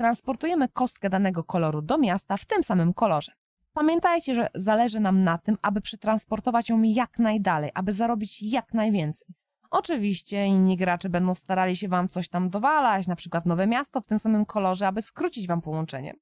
Transportujemy 0.00 0.68
kostkę 0.68 1.10
danego 1.10 1.44
koloru 1.44 1.82
do 1.82 1.98
miasta 1.98 2.36
w 2.36 2.44
tym 2.44 2.62
samym 2.62 2.94
kolorze. 2.94 3.32
Pamiętajcie, 3.72 4.34
że 4.34 4.48
zależy 4.54 5.00
nam 5.00 5.24
na 5.24 5.38
tym, 5.38 5.58
aby 5.62 5.80
przetransportować 5.80 6.68
ją 6.68 6.82
jak 6.82 7.18
najdalej, 7.18 7.70
aby 7.74 7.92
zarobić 7.92 8.42
jak 8.42 8.74
najwięcej. 8.74 9.28
Oczywiście 9.70 10.46
inni 10.46 10.76
gracze 10.76 11.08
będą 11.08 11.34
starali 11.34 11.76
się 11.76 11.88
wam 11.88 12.08
coś 12.08 12.28
tam 12.28 12.50
dowalać, 12.50 13.06
na 13.06 13.16
przykład 13.16 13.46
nowe 13.46 13.66
miasto 13.66 14.00
w 14.00 14.06
tym 14.06 14.18
samym 14.18 14.46
kolorze, 14.46 14.86
aby 14.86 15.02
skrócić 15.02 15.46
wam 15.46 15.60
połączenie. 15.60 16.14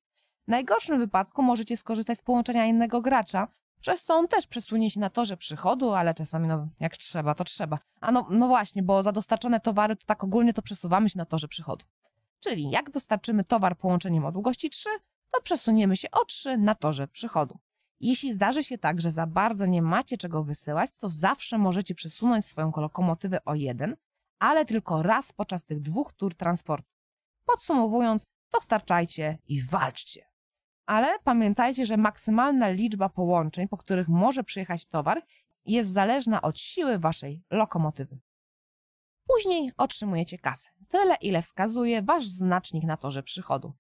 W 0.45 0.49
najgorszym 0.49 0.99
wypadku 0.99 1.43
możecie 1.43 1.77
skorzystać 1.77 2.19
z 2.19 2.23
połączenia 2.23 2.67
innego 2.67 3.01
gracza, 3.03 3.49
przez 3.81 4.05
co 4.05 4.15
on 4.15 4.29
też 4.29 4.47
przesunie 4.47 4.91
się 4.91 5.01
na 5.01 5.11
torze 5.11 5.37
przychodu, 5.37 5.95
ale 5.95 6.15
czasami 6.15 6.49
no 6.49 6.69
jak 6.81 6.97
trzeba, 6.97 7.35
to 7.35 7.45
trzeba. 7.45 7.79
A 8.01 8.13
no, 8.13 8.27
no 8.31 8.49
właśnie, 8.49 8.83
bo 8.83 9.03
za 9.03 9.13
dostarczone 9.13 9.61
towary 9.61 9.97
to 9.97 10.07
tak 10.07 10.25
ogólnie 10.25 10.53
to 10.53 10.63
przesuwamy 10.63 11.09
się 11.09 11.19
na 11.19 11.25
torze 11.25 11.49
przychodu. 11.49 11.85
Czyli 12.41 12.71
jak 12.71 12.91
dostarczymy 12.91 13.45
towar 13.45 13.77
połączeniem 13.77 14.25
o 14.25 14.33
długości 14.33 14.71
3, 14.71 14.89
to 15.31 15.41
przesuniemy 15.43 15.97
się 15.97 16.11
o 16.11 16.25
3 16.25 16.57
na 16.59 16.75
torze 16.75 17.09
przychodu. 17.09 17.59
Jeśli 18.01 18.33
zdarzy 18.33 18.63
się 18.63 18.79
tak, 18.79 19.01
że 19.01 19.11
za 19.11 19.27
bardzo 19.27 19.67
nie 19.67 19.83
macie 19.83 20.17
czego 20.17 20.45
wysyłać, 20.45 20.91
to 20.93 21.09
zawsze 21.09 21.59
możecie 21.59 21.95
przesunąć 21.95 22.47
swoją 22.47 22.73
lokomotywę 22.77 23.45
o 23.45 23.55
jeden, 23.55 23.97
ale 24.39 24.67
tylko 24.67 25.03
raz 25.03 25.33
podczas 25.33 25.65
tych 25.65 25.81
dwóch 25.81 26.13
tur 26.13 26.35
transportu. 26.35 26.91
Podsumowując, 27.47 28.29
dostarczajcie 28.53 29.39
i 29.47 29.63
walczcie. 29.63 30.27
Ale 30.87 31.19
pamiętajcie, 31.25 31.87
że 31.87 31.97
maksymalna 31.97 32.69
liczba 32.69 33.09
połączeń, 33.09 33.69
po 33.69 33.77
których 33.77 34.09
może 34.09 34.45
przyjechać 34.45 34.85
towar, 34.85 35.23
jest 35.65 35.93
zależna 35.93 36.43
od 36.43 36.59
siły 36.59 36.99
waszej 36.99 37.43
lokomotywy. 37.51 38.19
Później 39.29 39.73
otrzymujecie 39.77 40.39
kasę, 40.39 40.71
tyle 40.89 41.15
ile 41.21 41.43
wskazuje 41.43 42.03
wasz 42.03 42.29
znacznik 42.29 42.85
na 42.85 42.97
torze 42.97 43.23
przychodu. 43.23 43.73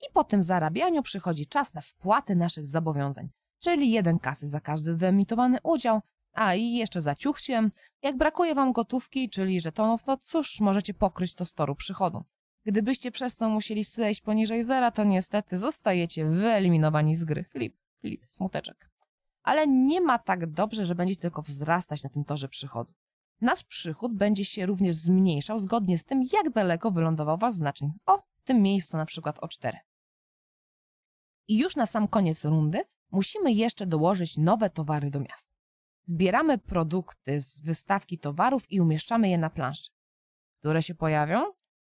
I 0.00 0.12
po 0.12 0.24
tym 0.24 0.42
zarabianiu 0.42 1.02
przychodzi 1.02 1.46
czas 1.46 1.74
na 1.74 1.80
spłatę 1.80 2.34
naszych 2.34 2.66
zobowiązań, 2.66 3.28
czyli 3.58 3.90
jeden 3.90 4.18
kasy 4.18 4.48
za 4.48 4.60
każdy 4.60 4.96
wyemitowany 4.96 5.58
udział, 5.62 6.00
a 6.32 6.54
i 6.54 6.72
jeszcze 6.72 7.02
za 7.02 7.14
ciuchciem, 7.14 7.70
jak 8.02 8.16
brakuje 8.16 8.54
wam 8.54 8.72
gotówki, 8.72 9.30
czyli 9.30 9.60
żetonów, 9.60 10.02
to 10.02 10.16
cóż, 10.16 10.60
możecie 10.60 10.94
pokryć 10.94 11.34
to 11.34 11.44
z 11.44 11.54
toru 11.54 11.74
przychodu. 11.74 12.24
Gdybyście 12.64 13.10
przez 13.10 13.36
to 13.36 13.48
musieli 13.48 13.84
zejść 13.84 14.20
poniżej 14.20 14.64
zera, 14.64 14.90
to 14.90 15.04
niestety 15.04 15.58
zostajecie 15.58 16.26
wyeliminowani 16.26 17.16
z 17.16 17.24
gry. 17.24 17.44
Filip, 17.52 17.76
Filip, 18.02 18.26
smuteczek. 18.26 18.90
Ale 19.42 19.66
nie 19.66 20.00
ma 20.00 20.18
tak 20.18 20.46
dobrze, 20.52 20.86
że 20.86 20.94
będzie 20.94 21.16
tylko 21.16 21.42
wzrastać 21.42 22.02
na 22.02 22.10
tym 22.10 22.24
torze 22.24 22.48
przychodu. 22.48 22.92
Nasz 23.40 23.64
przychód 23.64 24.14
będzie 24.14 24.44
się 24.44 24.66
również 24.66 24.94
zmniejszał 24.94 25.58
zgodnie 25.58 25.98
z 25.98 26.04
tym, 26.04 26.22
jak 26.32 26.50
daleko 26.50 26.90
wylądował 26.90 27.38
wasz 27.38 27.52
znacznik. 27.52 27.92
O, 28.06 28.22
w 28.36 28.42
tym 28.42 28.62
miejscu 28.62 28.96
na 28.96 29.06
przykład 29.06 29.38
o 29.42 29.48
4. 29.48 29.78
I 31.48 31.58
już 31.58 31.76
na 31.76 31.86
sam 31.86 32.08
koniec 32.08 32.44
rundy 32.44 32.82
musimy 33.10 33.52
jeszcze 33.52 33.86
dołożyć 33.86 34.36
nowe 34.36 34.70
towary 34.70 35.10
do 35.10 35.20
miasta. 35.20 35.52
Zbieramy 36.04 36.58
produkty 36.58 37.40
z 37.40 37.62
wystawki 37.62 38.18
towarów 38.18 38.72
i 38.72 38.80
umieszczamy 38.80 39.28
je 39.28 39.38
na 39.38 39.50
planszy. 39.50 39.90
Które 40.58 40.82
się 40.82 40.94
pojawią? 40.94 41.44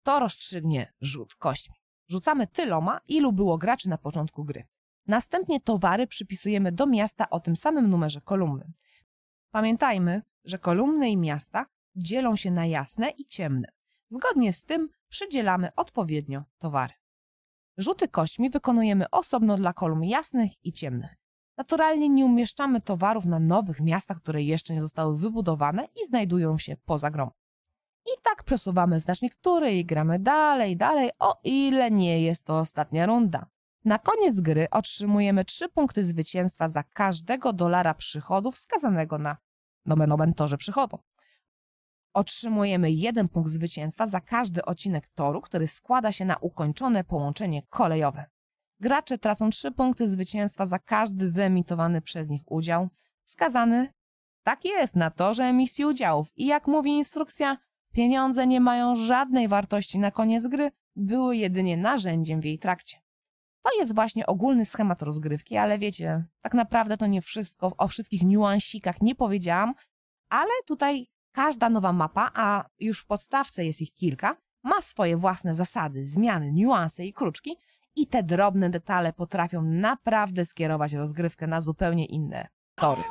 To 0.03 0.19
rozstrzygnie 0.19 0.93
rzut 1.01 1.35
kośćmi. 1.35 1.75
Rzucamy 2.07 2.47
tyloma, 2.47 3.01
ilu 3.07 3.33
było 3.33 3.57
graczy 3.57 3.89
na 3.89 3.97
początku 3.97 4.43
gry. 4.43 4.67
Następnie 5.07 5.61
towary 5.61 6.07
przypisujemy 6.07 6.71
do 6.71 6.85
miasta 6.85 7.29
o 7.29 7.39
tym 7.39 7.55
samym 7.55 7.89
numerze 7.89 8.21
kolumny. 8.21 8.71
Pamiętajmy, 9.51 10.21
że 10.45 10.59
kolumny 10.59 11.09
i 11.09 11.17
miasta 11.17 11.65
dzielą 11.95 12.35
się 12.35 12.51
na 12.51 12.65
jasne 12.65 13.09
i 13.09 13.25
ciemne. 13.25 13.67
Zgodnie 14.09 14.53
z 14.53 14.63
tym 14.63 14.89
przydzielamy 15.09 15.75
odpowiednio 15.75 16.43
towary. 16.57 16.93
Rzuty 17.77 18.07
kośćmi 18.07 18.49
wykonujemy 18.49 19.09
osobno 19.09 19.57
dla 19.57 19.73
kolumn 19.73 20.03
jasnych 20.03 20.65
i 20.65 20.73
ciemnych. 20.73 21.15
Naturalnie 21.57 22.09
nie 22.09 22.25
umieszczamy 22.25 22.81
towarów 22.81 23.25
na 23.25 23.39
nowych 23.39 23.79
miastach, 23.79 24.17
które 24.17 24.43
jeszcze 24.43 24.73
nie 24.73 24.81
zostały 24.81 25.17
wybudowane 25.17 25.85
i 25.85 26.07
znajdują 26.07 26.57
się 26.57 26.77
poza 26.85 27.11
grą. 27.11 27.31
I 28.05 28.21
tak 28.23 28.43
przesuwamy 28.43 28.99
znacznik 28.99 29.35
tury 29.35 29.73
i 29.73 29.85
gramy 29.85 30.19
dalej, 30.19 30.77
dalej, 30.77 31.09
o 31.19 31.39
ile 31.43 31.91
nie 31.91 32.21
jest 32.21 32.45
to 32.45 32.59
ostatnia 32.59 33.05
runda. 33.05 33.45
Na 33.85 33.99
koniec 33.99 34.39
gry 34.39 34.67
otrzymujemy 34.71 35.45
3 35.45 35.69
punkty 35.69 36.03
zwycięstwa 36.03 36.67
za 36.67 36.83
każdego 36.83 37.53
dolara 37.53 37.93
przychodu 37.93 38.51
wskazanego 38.51 39.17
na 39.17 39.37
nomen 39.85 40.33
torze 40.33 40.57
przychodu. 40.57 40.99
Otrzymujemy 42.13 42.91
jeden 42.91 43.29
punkt 43.29 43.49
zwycięstwa 43.49 44.07
za 44.07 44.21
każdy 44.21 44.65
odcinek 44.65 45.07
toru, 45.15 45.41
który 45.41 45.67
składa 45.67 46.11
się 46.11 46.25
na 46.25 46.37
ukończone 46.37 47.03
połączenie 47.03 47.63
kolejowe. 47.69 48.25
Gracze 48.79 49.17
tracą 49.17 49.49
3 49.49 49.71
punkty 49.71 50.07
zwycięstwa 50.07 50.65
za 50.65 50.79
każdy 50.79 51.31
wyemitowany 51.31 52.01
przez 52.01 52.29
nich 52.29 52.41
udział, 52.45 52.89
wskazany 53.23 53.93
tak 54.43 54.65
jest 54.65 54.95
na 54.95 55.11
torze 55.11 55.43
emisji 55.43 55.85
udziałów. 55.85 56.27
I 56.35 56.45
jak 56.45 56.67
mówi 56.67 56.91
instrukcja, 56.91 57.57
pieniądze 57.93 58.47
nie 58.47 58.61
mają 58.61 58.95
żadnej 58.95 59.47
wartości 59.47 59.99
na 59.99 60.11
koniec 60.11 60.47
gry, 60.47 60.71
były 60.95 61.37
jedynie 61.37 61.77
narzędziem 61.77 62.41
w 62.41 62.45
jej 62.45 62.59
trakcie. 62.59 62.97
To 63.63 63.69
jest 63.79 63.95
właśnie 63.95 64.25
ogólny 64.25 64.65
schemat 64.65 65.01
rozgrywki, 65.01 65.57
ale 65.57 65.79
wiecie, 65.79 66.25
tak 66.41 66.53
naprawdę 66.53 66.97
to 66.97 67.07
nie 67.07 67.21
wszystko, 67.21 67.73
o 67.77 67.87
wszystkich 67.87 68.23
niuansikach 68.23 69.01
nie 69.01 69.15
powiedziałam, 69.15 69.73
ale 70.29 70.51
tutaj 70.65 71.07
każda 71.31 71.69
nowa 71.69 71.93
mapa, 71.93 72.31
a 72.33 72.65
już 72.79 73.01
w 73.01 73.05
podstawce 73.05 73.65
jest 73.65 73.81
ich 73.81 73.93
kilka, 73.93 74.37
ma 74.63 74.81
swoje 74.81 75.17
własne 75.17 75.55
zasady, 75.55 76.05
zmiany, 76.05 76.51
niuanse 76.51 77.05
i 77.05 77.13
kruczki 77.13 77.57
i 77.95 78.07
te 78.07 78.23
drobne 78.23 78.69
detale 78.69 79.13
potrafią 79.13 79.61
naprawdę 79.61 80.45
skierować 80.45 80.93
rozgrywkę 80.93 81.47
na 81.47 81.61
zupełnie 81.61 82.05
inne 82.05 82.47
tory. 82.75 83.01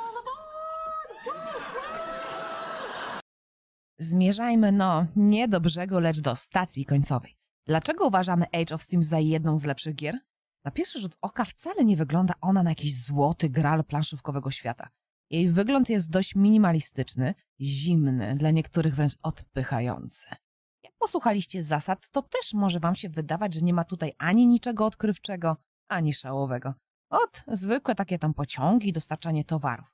Zmierzajmy 3.99 4.73
no 4.73 5.07
nie 5.17 5.49
do 5.49 5.61
brzegu, 5.61 5.99
lecz 5.99 6.21
do 6.21 6.37
stacji 6.37 6.85
końcowej. 6.85 7.37
Dlaczego 7.67 8.07
uważamy 8.07 8.47
Age 8.53 8.75
of 8.75 8.83
Steam 8.83 9.03
za 9.03 9.19
jedną 9.19 9.59
z 9.59 9.65
lepszych 9.65 9.95
gier? 9.95 10.19
Na 10.65 10.71
pierwszy 10.71 11.01
rzut 11.01 11.17
oka 11.21 11.45
wcale 11.45 11.85
nie 11.85 11.97
wygląda 11.97 12.35
ona 12.41 12.63
na 12.63 12.71
jakiś 12.71 13.05
złoty 13.05 13.49
gral 13.49 13.85
planszówkowego 13.85 14.51
świata. 14.51 14.89
Jej 15.31 15.51
wygląd 15.51 15.89
jest 15.89 16.11
dość 16.11 16.35
minimalistyczny, 16.35 17.35
zimny, 17.61 18.37
dla 18.37 18.51
niektórych 18.51 18.95
wręcz 18.95 19.17
odpychający. 19.23 20.27
Jak 20.85 20.93
posłuchaliście 20.99 21.63
zasad, 21.63 22.09
to 22.11 22.23
też 22.23 22.55
może 22.55 22.81
wam 22.81 22.97
się 22.97 23.09
wydawać, 23.09 23.55
że 23.55 23.63
nie 23.63 23.75
ma 23.75 23.85
tutaj 23.85 24.13
ani 24.19 24.47
niczego 24.47 24.87
odkrywczego, 24.87 25.57
ani 25.89 26.13
szałowego. 26.13 26.75
Ot, 27.11 27.45
zwykłe 27.47 27.95
takie 27.95 28.19
tam 28.19 28.35
pociągi, 28.35 28.93
dostarczanie 28.93 29.45
towarów. 29.45 29.87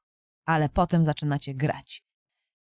Ale 0.47 0.68
potem 0.68 1.04
zaczynacie 1.04 1.54
grać. 1.54 2.04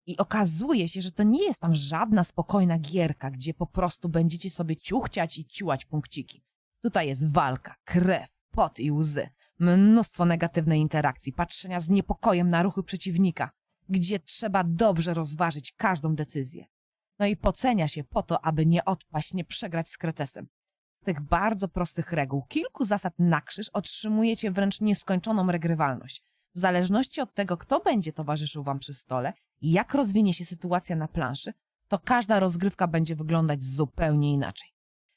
I 0.07 0.17
okazuje 0.17 0.87
się, 0.87 1.01
że 1.01 1.11
to 1.11 1.23
nie 1.23 1.43
jest 1.43 1.61
tam 1.61 1.75
żadna 1.75 2.23
spokojna 2.23 2.79
gierka, 2.79 3.31
gdzie 3.31 3.53
po 3.53 3.67
prostu 3.67 4.09
będziecie 4.09 4.49
sobie 4.49 4.77
ciuchciać 4.77 5.37
i 5.37 5.45
ciułać 5.45 5.85
punkciki. 5.85 6.44
Tutaj 6.85 7.07
jest 7.07 7.31
walka, 7.31 7.75
krew, 7.85 8.29
pot 8.51 8.79
i 8.79 8.91
łzy. 8.91 9.29
Mnóstwo 9.59 10.25
negatywnej 10.25 10.79
interakcji, 10.79 11.33
patrzenia 11.33 11.79
z 11.79 11.89
niepokojem 11.89 12.49
na 12.49 12.63
ruchy 12.63 12.83
przeciwnika, 12.83 13.51
gdzie 13.89 14.19
trzeba 14.19 14.63
dobrze 14.63 15.13
rozważyć 15.13 15.73
każdą 15.77 16.15
decyzję. 16.15 16.65
No 17.19 17.25
i 17.25 17.37
pocenia 17.37 17.87
się 17.87 18.03
po 18.03 18.23
to, 18.23 18.45
aby 18.45 18.65
nie 18.65 18.85
odpaść, 18.85 19.33
nie 19.33 19.45
przegrać 19.45 19.89
z 19.89 19.97
kretesem. 19.97 20.47
Z 21.01 21.05
tych 21.05 21.21
bardzo 21.21 21.67
prostych 21.67 22.11
reguł, 22.11 22.43
kilku 22.43 22.85
zasad 22.85 23.13
na 23.19 23.41
krzyż 23.41 23.69
otrzymujecie 23.69 24.51
wręcz 24.51 24.81
nieskończoną 24.81 25.51
regrywalność. 25.51 26.23
W 26.55 26.59
zależności 26.59 27.21
od 27.21 27.33
tego, 27.33 27.57
kto 27.57 27.79
będzie 27.79 28.13
towarzyszył 28.13 28.63
wam 28.63 28.79
przy 28.79 28.93
stole 28.93 29.33
i 29.61 29.71
jak 29.71 29.93
rozwinie 29.93 30.33
się 30.33 30.45
sytuacja 30.45 30.95
na 30.95 31.07
planszy, 31.07 31.53
to 31.87 31.99
każda 31.99 32.39
rozgrywka 32.39 32.87
będzie 32.87 33.15
wyglądać 33.15 33.61
zupełnie 33.61 34.33
inaczej. 34.33 34.74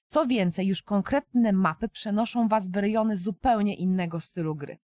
Co 0.08 0.26
więcej, 0.26 0.66
już 0.66 0.82
konkretne 0.82 1.52
mapy 1.52 1.88
przenoszą 1.88 2.48
was 2.48 2.68
w 2.68 2.76
rejony 2.76 3.16
zupełnie 3.16 3.76
innego 3.76 4.20
stylu 4.20 4.54
gry. 4.54 4.78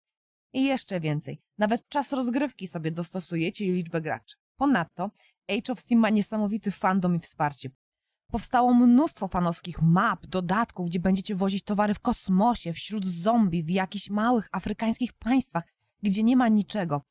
I 0.53 0.65
jeszcze 0.65 1.01
więcej, 1.01 1.41
nawet 1.59 1.89
czas 1.89 2.13
rozgrywki 2.13 2.69
sobie 2.69 2.91
dostosujecie 2.91 3.65
i 3.65 3.73
liczbę 3.73 4.01
graczy. 4.01 4.37
Ponadto 4.57 5.11
Age 5.49 5.73
of 5.73 5.81
Steam 5.81 6.01
ma 6.01 6.11
niesamowity 6.11 6.71
fandom 6.71 7.17
i 7.17 7.21
wsparcie. 7.21 7.71
Powstało 8.31 8.75
mnóstwo 8.75 9.29
fanowskich 9.29 9.83
map, 9.83 10.27
dodatków, 10.27 10.87
gdzie 10.87 11.01
będziecie 11.01 11.35
wozić 11.35 11.65
towary 11.65 11.95
w 11.95 12.01
kosmosie, 12.01 12.73
wśród 12.73 13.09
zombie, 13.09 13.65
w 13.65 13.71
jakichś 13.71 14.11
małych 14.11 14.49
afrykańskich 14.53 15.13
państwach, 15.13 15.65
gdzie 16.03 16.23
nie 16.23 16.37
ma 16.37 16.49
niczego. 16.49 17.03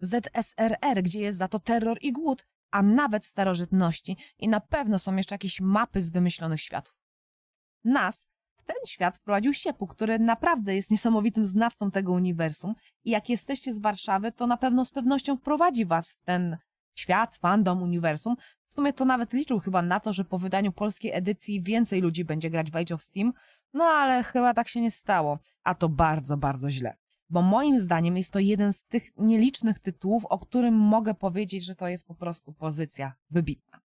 ZSRR, 0.00 1.02
gdzie 1.02 1.20
jest 1.20 1.38
za 1.38 1.48
to 1.48 1.58
terror 1.58 1.98
i 2.00 2.12
głód, 2.12 2.46
a 2.70 2.82
nawet 2.82 3.26
starożytności 3.26 4.16
i 4.38 4.48
na 4.48 4.60
pewno 4.60 4.98
są 4.98 5.16
jeszcze 5.16 5.34
jakieś 5.34 5.60
mapy 5.60 6.02
z 6.02 6.10
wymyślonych 6.10 6.60
światów. 6.60 7.05
Nas 7.86 8.28
w 8.56 8.62
ten 8.62 8.76
świat 8.86 9.16
wprowadził 9.16 9.54
Siepu, 9.54 9.86
który 9.86 10.18
naprawdę 10.18 10.74
jest 10.74 10.90
niesamowitym 10.90 11.46
znawcą 11.46 11.90
tego 11.90 12.12
uniwersum 12.12 12.74
i 13.04 13.10
jak 13.10 13.28
jesteście 13.28 13.74
z 13.74 13.78
Warszawy, 13.78 14.32
to 14.32 14.46
na 14.46 14.56
pewno 14.56 14.84
z 14.84 14.90
pewnością 14.90 15.36
wprowadzi 15.36 15.84
was 15.84 16.12
w 16.12 16.22
ten 16.22 16.56
świat, 16.94 17.36
fandom, 17.36 17.82
uniwersum. 17.82 18.36
W 18.68 18.72
sumie 18.72 18.92
to 18.92 19.04
nawet 19.04 19.32
liczył 19.32 19.60
chyba 19.60 19.82
na 19.82 20.00
to, 20.00 20.12
że 20.12 20.24
po 20.24 20.38
wydaniu 20.38 20.72
polskiej 20.72 21.12
edycji 21.12 21.62
więcej 21.62 22.00
ludzi 22.00 22.24
będzie 22.24 22.50
grać 22.50 22.70
w 22.70 22.76
Age 22.76 22.94
of 22.94 23.02
Steam, 23.02 23.32
no 23.72 23.84
ale 23.84 24.22
chyba 24.22 24.54
tak 24.54 24.68
się 24.68 24.80
nie 24.80 24.90
stało, 24.90 25.38
a 25.64 25.74
to 25.74 25.88
bardzo, 25.88 26.36
bardzo 26.36 26.70
źle. 26.70 26.96
Bo 27.30 27.42
moim 27.42 27.80
zdaniem 27.80 28.16
jest 28.16 28.32
to 28.32 28.38
jeden 28.38 28.72
z 28.72 28.84
tych 28.84 29.16
nielicznych 29.16 29.78
tytułów, 29.78 30.24
o 30.24 30.38
którym 30.38 30.74
mogę 30.74 31.14
powiedzieć, 31.14 31.64
że 31.64 31.74
to 31.74 31.88
jest 31.88 32.06
po 32.06 32.14
prostu 32.14 32.52
pozycja 32.52 33.14
wybitna. 33.30 33.80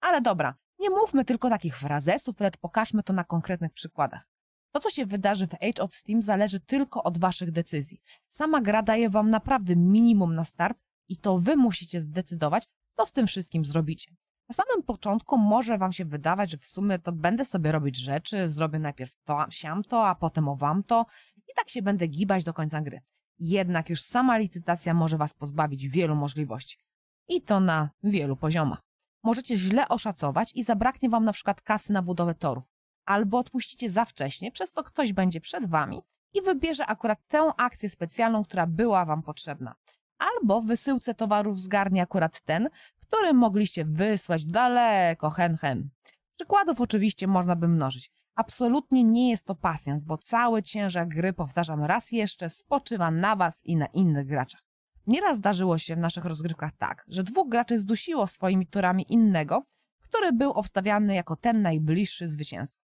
Ale 0.00 0.20
dobra, 0.20 0.54
nie 0.78 0.90
mówmy 0.90 1.24
tylko 1.24 1.48
takich 1.48 1.78
frazesów, 1.78 2.40
lecz 2.40 2.56
pokażmy 2.56 3.02
to 3.02 3.12
na 3.12 3.24
konkretnych 3.24 3.72
przykładach. 3.72 4.28
To, 4.72 4.80
co 4.80 4.90
się 4.90 5.06
wydarzy 5.06 5.46
w 5.46 5.54
Age 5.54 5.82
of 5.82 5.94
Steam, 5.94 6.22
zależy 6.22 6.60
tylko 6.60 7.02
od 7.02 7.18
waszych 7.18 7.50
decyzji. 7.50 8.00
Sama 8.28 8.60
gra 8.60 8.82
daje 8.82 9.10
wam 9.10 9.30
naprawdę 9.30 9.76
minimum 9.76 10.34
na 10.34 10.44
start 10.44 10.78
i 11.08 11.16
to 11.16 11.38
wy 11.38 11.56
musicie 11.56 12.00
zdecydować, 12.00 12.68
co 12.96 13.06
z 13.06 13.12
tym 13.12 13.26
wszystkim 13.26 13.64
zrobicie. 13.64 14.14
Na 14.48 14.54
samym 14.54 14.82
początku 14.82 15.38
może 15.38 15.78
wam 15.78 15.92
się 15.92 16.04
wydawać, 16.04 16.50
że 16.50 16.58
w 16.58 16.66
sumie 16.66 16.98
to 16.98 17.12
będę 17.12 17.44
sobie 17.44 17.72
robić 17.72 17.96
rzeczy, 17.96 18.48
zrobię 18.48 18.78
najpierw 18.78 19.12
to, 19.24 19.46
siam 19.50 19.84
to, 19.84 20.06
a 20.06 20.14
potem 20.14 20.48
owam 20.48 20.82
to 20.82 21.06
i 21.36 21.54
tak 21.56 21.68
się 21.68 21.82
będę 21.82 22.06
gibać 22.06 22.44
do 22.44 22.54
końca 22.54 22.80
gry. 22.80 23.00
Jednak 23.38 23.90
już 23.90 24.02
sama 24.02 24.38
licytacja 24.38 24.94
może 24.94 25.16
was 25.16 25.34
pozbawić 25.34 25.88
wielu 25.88 26.16
możliwości. 26.16 26.78
I 27.28 27.42
to 27.42 27.60
na 27.60 27.90
wielu 28.02 28.36
poziomach. 28.36 28.87
Możecie 29.22 29.56
źle 29.56 29.88
oszacować 29.88 30.52
i 30.54 30.62
zabraknie 30.62 31.08
wam 31.08 31.24
na 31.24 31.32
przykład 31.32 31.60
kasy 31.60 31.92
na 31.92 32.02
budowę 32.02 32.34
torów. 32.34 32.64
Albo 33.04 33.38
odpuścicie 33.38 33.90
za 33.90 34.04
wcześnie, 34.04 34.52
przez 34.52 34.72
to 34.72 34.84
ktoś 34.84 35.12
będzie 35.12 35.40
przed 35.40 35.66
wami 35.66 36.02
i 36.34 36.42
wybierze 36.42 36.86
akurat 36.86 37.18
tę 37.28 37.52
akcję 37.56 37.90
specjalną, 37.90 38.44
która 38.44 38.66
była 38.66 39.04
wam 39.04 39.22
potrzebna. 39.22 39.74
Albo 40.18 40.62
w 40.62 40.66
wysyłce 40.66 41.14
towarów 41.14 41.60
zgarnie 41.60 42.02
akurat 42.02 42.40
ten, 42.40 42.68
który 43.00 43.34
mogliście 43.34 43.84
wysłać 43.84 44.44
daleko 44.44 45.30
hen 45.30 45.56
hen. 45.56 45.90
Przykładów 46.34 46.80
oczywiście 46.80 47.26
można 47.26 47.56
by 47.56 47.68
mnożyć. 47.68 48.10
Absolutnie 48.34 49.04
nie 49.04 49.30
jest 49.30 49.46
to 49.46 49.54
pasjans, 49.54 50.04
bo 50.04 50.18
cały 50.18 50.62
ciężar 50.62 51.08
gry, 51.08 51.32
powtarzam 51.32 51.84
raz 51.84 52.12
jeszcze, 52.12 52.48
spoczywa 52.48 53.10
na 53.10 53.36
was 53.36 53.66
i 53.66 53.76
na 53.76 53.86
innych 53.86 54.26
graczach. 54.26 54.67
Nieraz 55.08 55.36
zdarzyło 55.36 55.78
się 55.78 55.96
w 55.96 55.98
naszych 55.98 56.24
rozgrywkach 56.24 56.72
tak, 56.76 57.04
że 57.08 57.24
dwóch 57.24 57.48
graczy 57.48 57.78
zdusiło 57.78 58.26
swoimi 58.26 58.66
torami 58.66 59.12
innego, 59.12 59.62
który 60.00 60.32
był 60.32 60.50
obstawiany 60.50 61.14
jako 61.14 61.36
ten 61.36 61.62
najbliższy 61.62 62.28
zwycięstwu. 62.28 62.82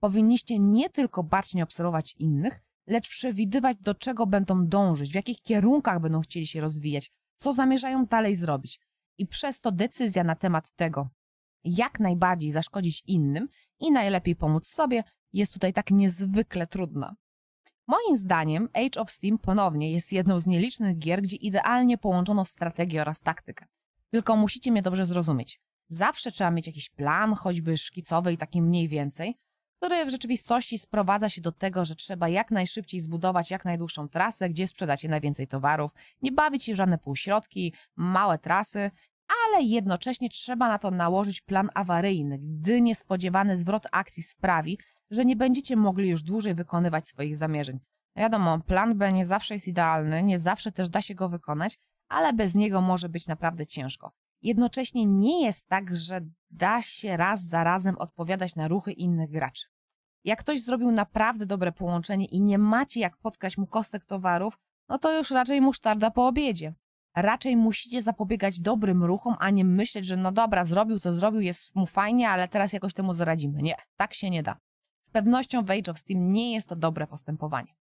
Powinniście 0.00 0.58
nie 0.58 0.90
tylko 0.90 1.22
bacznie 1.22 1.62
obserwować 1.62 2.14
innych, 2.18 2.60
lecz 2.86 3.08
przewidywać, 3.08 3.76
do 3.80 3.94
czego 3.94 4.26
będą 4.26 4.66
dążyć, 4.66 5.12
w 5.12 5.14
jakich 5.14 5.42
kierunkach 5.42 6.00
będą 6.00 6.20
chcieli 6.20 6.46
się 6.46 6.60
rozwijać, 6.60 7.12
co 7.36 7.52
zamierzają 7.52 8.06
dalej 8.06 8.36
zrobić. 8.36 8.80
I 9.18 9.26
przez 9.26 9.60
to 9.60 9.72
decyzja 9.72 10.24
na 10.24 10.34
temat 10.34 10.70
tego, 10.76 11.08
jak 11.64 12.00
najbardziej 12.00 12.50
zaszkodzić 12.50 13.02
innym 13.06 13.48
i 13.80 13.92
najlepiej 13.92 14.36
pomóc 14.36 14.66
sobie, 14.66 15.04
jest 15.32 15.52
tutaj 15.52 15.72
tak 15.72 15.90
niezwykle 15.90 16.66
trudna. 16.66 17.14
Moim 17.86 18.16
zdaniem 18.16 18.68
Age 18.74 19.00
of 19.00 19.10
Steam 19.10 19.38
ponownie 19.38 19.92
jest 19.92 20.12
jedną 20.12 20.40
z 20.40 20.46
nielicznych 20.46 20.98
gier, 20.98 21.22
gdzie 21.22 21.36
idealnie 21.36 21.98
połączono 21.98 22.44
strategię 22.44 23.00
oraz 23.00 23.20
taktykę. 23.20 23.66
Tylko 24.10 24.36
musicie 24.36 24.72
mnie 24.72 24.82
dobrze 24.82 25.06
zrozumieć. 25.06 25.60
Zawsze 25.88 26.32
trzeba 26.32 26.50
mieć 26.50 26.66
jakiś 26.66 26.90
plan, 26.90 27.34
choćby 27.34 27.76
szkicowy 27.76 28.32
i 28.32 28.38
taki 28.38 28.62
mniej 28.62 28.88
więcej, 28.88 29.36
który 29.76 30.06
w 30.06 30.10
rzeczywistości 30.10 30.78
sprowadza 30.78 31.28
się 31.28 31.40
do 31.40 31.52
tego, 31.52 31.84
że 31.84 31.96
trzeba 31.96 32.28
jak 32.28 32.50
najszybciej 32.50 33.00
zbudować 33.00 33.50
jak 33.50 33.64
najdłuższą 33.64 34.08
trasę, 34.08 34.48
gdzie 34.48 34.68
sprzedacie 34.68 35.08
najwięcej 35.08 35.46
towarów, 35.46 35.90
nie 36.22 36.32
bawić 36.32 36.64
się 36.64 36.72
w 36.72 36.76
żadne 36.76 36.98
półśrodki, 36.98 37.74
małe 37.96 38.38
trasy, 38.38 38.90
ale 39.46 39.62
jednocześnie 39.62 40.28
trzeba 40.28 40.68
na 40.68 40.78
to 40.78 40.90
nałożyć 40.90 41.40
plan 41.40 41.70
awaryjny, 41.74 42.38
gdy 42.38 42.80
niespodziewany 42.80 43.56
zwrot 43.56 43.86
akcji 43.92 44.22
sprawi, 44.22 44.78
że 45.12 45.24
nie 45.24 45.36
będziecie 45.36 45.76
mogli 45.76 46.08
już 46.08 46.22
dłużej 46.22 46.54
wykonywać 46.54 47.08
swoich 47.08 47.36
zamierzeń. 47.36 47.80
Wiadomo, 48.16 48.58
plan 48.60 48.98
B 48.98 49.12
nie 49.12 49.26
zawsze 49.26 49.54
jest 49.54 49.68
idealny, 49.68 50.22
nie 50.22 50.38
zawsze 50.38 50.72
też 50.72 50.88
da 50.88 51.02
się 51.02 51.14
go 51.14 51.28
wykonać, 51.28 51.78
ale 52.08 52.32
bez 52.32 52.54
niego 52.54 52.80
może 52.80 53.08
być 53.08 53.26
naprawdę 53.26 53.66
ciężko. 53.66 54.12
Jednocześnie 54.42 55.06
nie 55.06 55.44
jest 55.44 55.68
tak, 55.68 55.96
że 55.96 56.20
da 56.50 56.82
się 56.82 57.16
raz 57.16 57.44
za 57.44 57.64
razem 57.64 57.98
odpowiadać 57.98 58.56
na 58.56 58.68
ruchy 58.68 58.92
innych 58.92 59.30
graczy. 59.30 59.66
Jak 60.24 60.40
ktoś 60.40 60.62
zrobił 60.62 60.90
naprawdę 60.90 61.46
dobre 61.46 61.72
połączenie 61.72 62.26
i 62.26 62.40
nie 62.40 62.58
macie 62.58 63.00
jak 63.00 63.16
podkraść 63.16 63.58
mu 63.58 63.66
kostek 63.66 64.04
towarów, 64.04 64.58
no 64.88 64.98
to 64.98 65.18
już 65.18 65.30
raczej 65.30 65.60
musztarda 65.60 66.10
po 66.10 66.26
obiedzie. 66.26 66.74
Raczej 67.16 67.56
musicie 67.56 68.02
zapobiegać 68.02 68.60
dobrym 68.60 69.04
ruchom, 69.04 69.36
a 69.38 69.50
nie 69.50 69.64
myśleć, 69.64 70.06
że 70.06 70.16
no 70.16 70.32
dobra, 70.32 70.64
zrobił 70.64 70.98
co 70.98 71.12
zrobił, 71.12 71.40
jest 71.40 71.74
mu 71.74 71.86
fajnie, 71.86 72.30
ale 72.30 72.48
teraz 72.48 72.72
jakoś 72.72 72.94
temu 72.94 73.12
zaradzimy. 73.12 73.62
Nie, 73.62 73.76
tak 73.96 74.14
się 74.14 74.30
nie 74.30 74.42
da. 74.42 74.56
Pewnością 75.12 75.64
w 75.64 75.70
Age 75.70 75.92
of 75.92 75.98
Steam 75.98 76.32
nie 76.32 76.54
jest 76.54 76.68
to 76.68 76.76
dobre 76.76 77.06
postępowanie. 77.06 77.74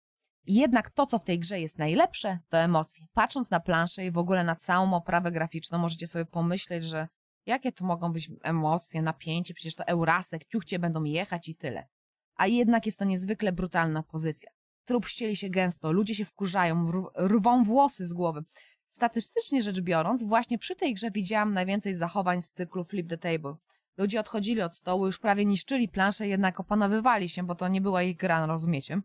Jednak 0.48 0.90
to, 0.90 1.06
co 1.06 1.20
w 1.20 1.24
tej 1.24 1.40
grze 1.40 1.60
jest 1.60 1.78
najlepsze, 1.78 2.40
to 2.50 2.58
emocje. 2.58 3.06
Patrząc 3.14 3.50
na 3.50 3.60
planszę 3.60 4.06
i 4.06 4.12
w 4.12 4.18
ogóle 4.18 4.44
na 4.44 4.56
całą 4.56 4.94
oprawę 4.94 5.32
graficzną, 5.32 5.78
możecie 5.78 6.08
sobie 6.08 6.26
pomyśleć, 6.26 6.84
że 6.84 7.08
jakie 7.46 7.72
to 7.72 7.86
mogą 7.86 8.14
być 8.14 8.32
emocje, 8.44 9.02
napięcie, 9.02 9.54
przecież 9.54 9.76
to 9.76 9.88
Eurasek, 9.88 10.46
ciuchcie 10.46 10.80
będą 10.80 11.04
jechać 11.04 11.48
i 11.48 11.56
tyle. 11.56 11.88
A 12.36 12.48
jednak 12.48 12.86
jest 12.86 13.00
to 13.00 13.06
niezwykle 13.06 13.52
brutalna 13.52 14.04
pozycja. 14.04 14.50
Trup 14.86 15.08
ścieli 15.08 15.36
się 15.36 15.50
gęsto, 15.50 15.92
ludzie 15.92 16.16
się 16.16 16.26
wkurzają, 16.26 16.92
rwą 17.18 17.64
włosy 17.64 18.08
z 18.08 18.14
głowy. 18.14 18.44
Statystycznie 18.88 19.64
rzecz 19.64 19.82
biorąc, 19.82 20.24
właśnie 20.24 20.58
przy 20.58 20.76
tej 20.76 20.94
grze 20.94 21.12
widziałam 21.12 21.54
najwięcej 21.54 21.96
zachowań 21.96 22.42
z 22.42 22.50
cyklu 22.50 22.84
Flip 22.86 23.10
the 23.10 23.18
Table. 23.18 23.56
Ludzie 23.98 24.20
odchodzili 24.20 24.62
od 24.62 24.74
stołu, 24.74 25.06
już 25.06 25.20
prawie 25.20 25.46
niszczyli 25.46 25.88
planszę, 25.88 26.28
jednak 26.28 26.60
opanowywali 26.60 27.30
się, 27.30 27.44
bo 27.44 27.56
to 27.56 27.68
nie 27.68 27.82
była 27.82 28.04
ich 28.04 28.18
gra, 28.18 28.40
no 28.40 28.48
rozumiecie? 28.48 29.02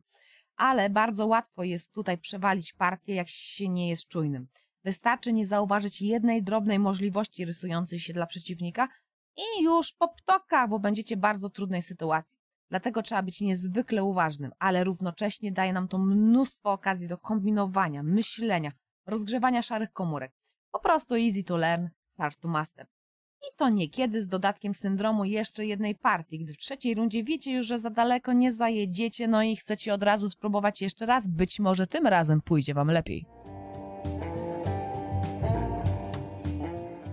Ale 0.57 0.91
bardzo 0.91 1.27
łatwo 1.27 1.65
jest 1.65 1.93
tutaj 1.93 2.19
przewalić 2.19 2.73
partię, 2.73 3.15
jak 3.15 3.29
się 3.29 3.69
nie 3.69 3.89
jest 3.89 4.09
czujnym. 4.09 4.47
Wystarczy 4.85 5.33
nie 5.33 5.47
zauważyć 5.47 6.03
jednej 6.03 6.43
drobnej 6.43 6.79
możliwości 6.79 7.45
rysującej 7.45 8.01
się 8.01 8.13
dla 8.13 8.27
przeciwnika 8.27 8.89
i 9.37 9.65
już 9.65 9.93
po 9.93 10.15
bo 10.69 10.79
będziecie 10.79 11.17
w 11.17 11.21
bardzo 11.21 11.51
trudnej 11.51 11.83
sytuacji. 11.83 12.39
Dlatego 12.71 13.03
trzeba 13.03 13.23
być 13.23 13.41
niezwykle 13.41 14.05
uważnym, 14.05 14.53
ale 14.59 14.85
równocześnie 14.85 15.53
daje 15.53 15.73
nam 15.73 15.89
to 15.89 15.99
mnóstwo 15.99 16.73
okazji 16.73 17.09
do 17.09 17.19
kombinowania, 17.19 18.03
myślenia, 18.03 18.73
rozgrzewania 19.07 19.63
szarych 19.63 19.93
komórek. 19.93 20.33
Po 20.73 20.81
prostu 20.81 21.15
easy 21.15 21.45
to 21.45 21.57
learn, 21.57 21.87
hard 22.17 22.41
to 22.41 22.49
master. 22.49 22.87
I 23.43 23.57
to 23.57 23.69
niekiedy 23.69 24.23
z 24.23 24.29
dodatkiem 24.29 24.75
syndromu 24.75 25.25
jeszcze 25.25 25.67
jednej 25.67 25.95
partii, 25.95 26.39
gdy 26.39 26.55
w 26.55 26.59
trzeciej 26.59 26.95
rundzie 26.95 27.25
wiecie 27.25 27.53
już, 27.53 27.67
że 27.67 27.79
za 27.79 27.91
daleko 27.91 28.33
nie 28.33 28.53
zajedziecie, 28.53 29.29
no 29.29 29.43
i 29.43 29.57
chcecie 29.57 29.95
od 29.95 30.03
razu 30.03 30.31
spróbować 30.31 30.83
jeszcze 30.83 31.07
raz, 31.07 31.29
być 31.29 31.61
może 31.61 31.87
tym 31.87 32.07
razem 32.07 32.41
pójdzie 32.41 32.75
wam 32.75 32.89
lepiej. 32.89 33.27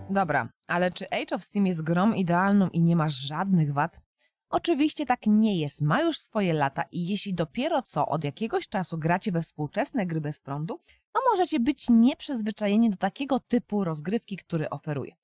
Dobra, 0.09 0.49
ale 0.67 0.91
czy 0.91 1.09
Age 1.09 1.35
of 1.35 1.43
Steam 1.43 1.67
jest 1.67 1.83
grom 1.83 2.15
idealną 2.15 2.67
i 2.67 2.81
nie 2.81 2.95
ma 2.95 3.09
żadnych 3.09 3.73
wad? 3.73 4.01
Oczywiście 4.49 5.05
tak 5.05 5.19
nie 5.27 5.59
jest, 5.59 5.81
ma 5.81 6.01
już 6.01 6.19
swoje 6.19 6.53
lata 6.53 6.83
i 6.91 7.07
jeśli 7.07 7.33
dopiero 7.33 7.81
co 7.81 8.07
od 8.07 8.23
jakiegoś 8.23 8.69
czasu 8.69 8.97
gracie 8.97 9.31
we 9.31 9.41
współczesne 9.41 10.05
gry 10.05 10.21
bez 10.21 10.39
prądu, 10.39 10.79
to 11.13 11.19
możecie 11.31 11.59
być 11.59 11.89
nieprzyzwyczajeni 11.89 12.89
do 12.89 12.97
takiego 12.97 13.39
typu 13.39 13.83
rozgrywki, 13.83 14.37
który 14.37 14.69
oferuje. 14.69 15.15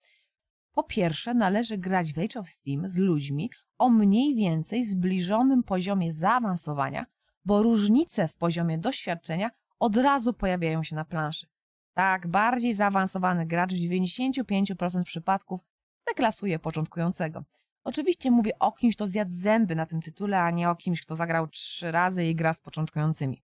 Po 0.73 0.83
pierwsze, 0.83 1.33
należy 1.33 1.77
grać 1.77 2.13
w 2.13 2.19
Age 2.19 2.39
of 2.39 2.49
Steam 2.49 2.87
z 2.87 2.97
ludźmi 2.97 3.49
o 3.77 3.89
mniej 3.89 4.35
więcej 4.35 4.83
zbliżonym 4.83 5.63
poziomie 5.63 6.13
zaawansowania, 6.13 7.05
bo 7.45 7.63
różnice 7.63 8.27
w 8.27 8.33
poziomie 8.33 8.77
doświadczenia 8.77 9.51
od 9.79 9.97
razu 9.97 10.33
pojawiają 10.33 10.83
się 10.83 10.95
na 10.95 11.05
planszy. 11.05 11.47
Tak, 11.93 12.27
bardziej 12.27 12.73
zaawansowany 12.73 13.45
gracz 13.45 13.73
w 13.73 13.77
95% 13.77 15.03
przypadków 15.03 15.61
deklasuje 16.07 16.59
początkującego. 16.59 17.43
Oczywiście 17.83 18.31
mówię 18.31 18.59
o 18.59 18.71
kimś, 18.71 18.95
kto 18.95 19.07
zjadł 19.07 19.31
zęby 19.31 19.75
na 19.75 19.85
tym 19.85 20.01
tytule, 20.01 20.41
a 20.41 20.51
nie 20.51 20.69
o 20.69 20.75
kimś, 20.75 21.01
kto 21.01 21.15
zagrał 21.15 21.47
trzy 21.47 21.91
razy 21.91 22.25
i 22.25 22.35
gra 22.35 22.53
z 22.53 22.61
początkującymi. 22.61 23.43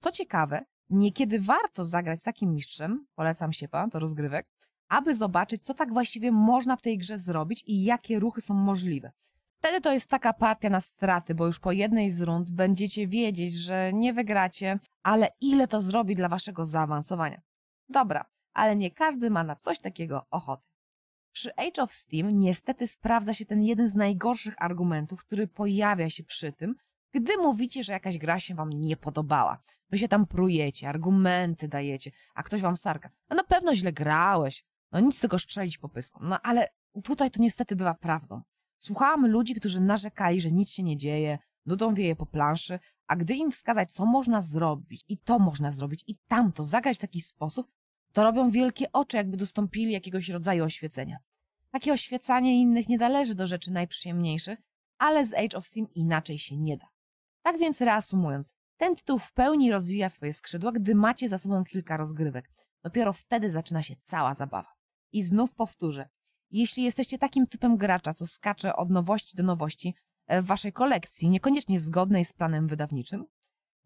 Co 0.00 0.12
ciekawe, 0.12 0.64
niekiedy 0.90 1.40
warto 1.40 1.84
zagrać 1.84 2.20
z 2.20 2.22
takim 2.22 2.54
mistrzem, 2.54 3.06
polecam 3.14 3.52
się 3.52 3.68
pan 3.68 3.88
do 3.90 3.98
rozgrywek, 3.98 4.46
aby 4.88 5.14
zobaczyć, 5.14 5.64
co 5.64 5.74
tak 5.74 5.92
właściwie 5.92 6.32
można 6.32 6.76
w 6.76 6.82
tej 6.82 6.98
grze 6.98 7.18
zrobić 7.18 7.64
i 7.66 7.84
jakie 7.84 8.18
ruchy 8.18 8.40
są 8.40 8.54
możliwe. 8.54 9.12
Wtedy 9.58 9.80
to 9.80 9.92
jest 9.92 10.10
taka 10.10 10.32
partia 10.32 10.70
na 10.70 10.80
straty, 10.80 11.34
bo 11.34 11.46
już 11.46 11.60
po 11.60 11.72
jednej 11.72 12.10
z 12.10 12.20
rund 12.20 12.50
będziecie 12.50 13.06
wiedzieć, 13.06 13.54
że 13.54 13.92
nie 13.92 14.12
wygracie, 14.12 14.78
ale 15.02 15.28
ile 15.40 15.68
to 15.68 15.80
zrobi 15.80 16.16
dla 16.16 16.28
waszego 16.28 16.64
zaawansowania. 16.64 17.40
Dobra, 17.88 18.24
ale 18.52 18.76
nie 18.76 18.90
każdy 18.90 19.30
ma 19.30 19.44
na 19.44 19.56
coś 19.56 19.78
takiego 19.78 20.26
ochotę. 20.30 20.62
Przy 21.32 21.56
Age 21.56 21.82
of 21.82 21.94
Steam 21.94 22.40
niestety 22.40 22.86
sprawdza 22.86 23.34
się 23.34 23.46
ten 23.46 23.62
jeden 23.62 23.88
z 23.88 23.94
najgorszych 23.94 24.54
argumentów, 24.62 25.24
który 25.24 25.46
pojawia 25.46 26.10
się 26.10 26.24
przy 26.24 26.52
tym, 26.52 26.74
Gdy 27.12 27.36
mówicie, 27.36 27.84
że 27.84 27.92
jakaś 27.92 28.18
gra 28.18 28.40
się 28.40 28.54
wam 28.54 28.70
nie 28.70 28.96
podobała, 28.96 29.62
wy 29.90 29.98
się 29.98 30.08
tam 30.08 30.26
prujecie, 30.26 30.88
argumenty 30.88 31.68
dajecie, 31.68 32.10
a 32.34 32.42
ktoś 32.42 32.60
wam 32.60 32.76
sarka, 32.76 33.10
no 33.30 33.36
na 33.36 33.44
pewno 33.44 33.74
źle 33.74 33.92
grałeś, 33.92 34.64
no 34.92 35.00
nic 35.00 35.20
tylko 35.20 35.38
strzelić 35.38 35.78
po 35.78 35.88
pysku. 35.88 36.24
No 36.24 36.40
ale 36.42 36.68
tutaj 37.04 37.30
to 37.30 37.42
niestety 37.42 37.76
bywa 37.76 37.94
prawdą. 37.94 38.42
Słuchałam 38.78 39.26
ludzi, 39.26 39.54
którzy 39.54 39.80
narzekali, 39.80 40.40
że 40.40 40.50
nic 40.50 40.70
się 40.70 40.82
nie 40.82 40.96
dzieje, 40.96 41.38
nudą 41.66 41.94
wieje 41.94 42.16
po 42.16 42.26
planszy, 42.26 42.78
a 43.06 43.16
gdy 43.16 43.34
im 43.34 43.50
wskazać, 43.50 43.92
co 43.92 44.06
można 44.06 44.40
zrobić, 44.40 45.04
i 45.08 45.18
to 45.18 45.38
można 45.38 45.70
zrobić, 45.70 46.04
i 46.06 46.16
tamto, 46.28 46.64
zagrać 46.64 46.96
w 46.96 47.00
taki 47.00 47.20
sposób, 47.20 47.70
to 48.12 48.22
robią 48.22 48.50
wielkie 48.50 48.92
oczy, 48.92 49.16
jakby 49.16 49.36
dostąpili 49.36 49.92
jakiegoś 49.92 50.28
rodzaju 50.28 50.64
oświecenia. 50.64 51.18
Takie 51.70 51.92
oświecanie 51.92 52.60
innych 52.60 52.88
nie 52.88 52.98
należy 52.98 53.34
do 53.34 53.46
rzeczy 53.46 53.70
najprzyjemniejszych, 53.70 54.58
ale 54.98 55.26
z 55.26 55.34
Age 55.34 55.58
of 55.58 55.66
Steam 55.66 55.86
inaczej 55.94 56.38
się 56.38 56.56
nie 56.56 56.76
da. 56.76 56.86
Tak 57.42 57.58
więc 57.58 57.80
reasumując, 57.80 58.54
ten 58.76 58.96
tytuł 58.96 59.18
w 59.18 59.32
pełni 59.32 59.72
rozwija 59.72 60.08
swoje 60.08 60.32
skrzydła, 60.32 60.72
gdy 60.72 60.94
macie 60.94 61.28
za 61.28 61.38
sobą 61.38 61.64
kilka 61.64 61.96
rozgrywek. 61.96 62.50
Dopiero 62.82 63.12
wtedy 63.12 63.50
zaczyna 63.50 63.82
się 63.82 63.94
cała 64.02 64.34
zabawa. 64.34 64.77
I 65.12 65.22
znów 65.22 65.54
powtórzę, 65.54 66.08
jeśli 66.50 66.84
jesteście 66.84 67.18
takim 67.18 67.46
typem 67.46 67.76
gracza, 67.76 68.14
co 68.14 68.26
skacze 68.26 68.76
od 68.76 68.90
nowości 68.90 69.36
do 69.36 69.42
nowości 69.42 69.94
e, 70.26 70.42
w 70.42 70.46
waszej 70.46 70.72
kolekcji, 70.72 71.30
niekoniecznie 71.30 71.80
zgodnej 71.80 72.24
z 72.24 72.32
planem 72.32 72.68
wydawniczym, 72.68 73.24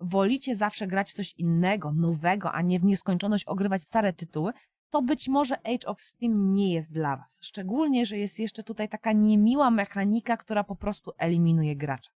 wolicie 0.00 0.56
zawsze 0.56 0.86
grać 0.86 1.12
coś 1.12 1.32
innego, 1.32 1.92
nowego, 1.92 2.52
a 2.52 2.62
nie 2.62 2.80
w 2.80 2.84
nieskończoność 2.84 3.44
ogrywać 3.44 3.82
stare 3.82 4.12
tytuły, 4.12 4.52
to 4.90 5.02
być 5.02 5.28
może 5.28 5.58
Age 5.58 5.86
of 5.86 6.02
Steam 6.02 6.54
nie 6.54 6.74
jest 6.74 6.92
dla 6.92 7.16
was. 7.16 7.38
Szczególnie, 7.40 8.06
że 8.06 8.18
jest 8.18 8.38
jeszcze 8.38 8.62
tutaj 8.62 8.88
taka 8.88 9.12
niemiła 9.12 9.70
mechanika, 9.70 10.36
która 10.36 10.64
po 10.64 10.76
prostu 10.76 11.12
eliminuje 11.18 11.76
gracza. 11.76 12.10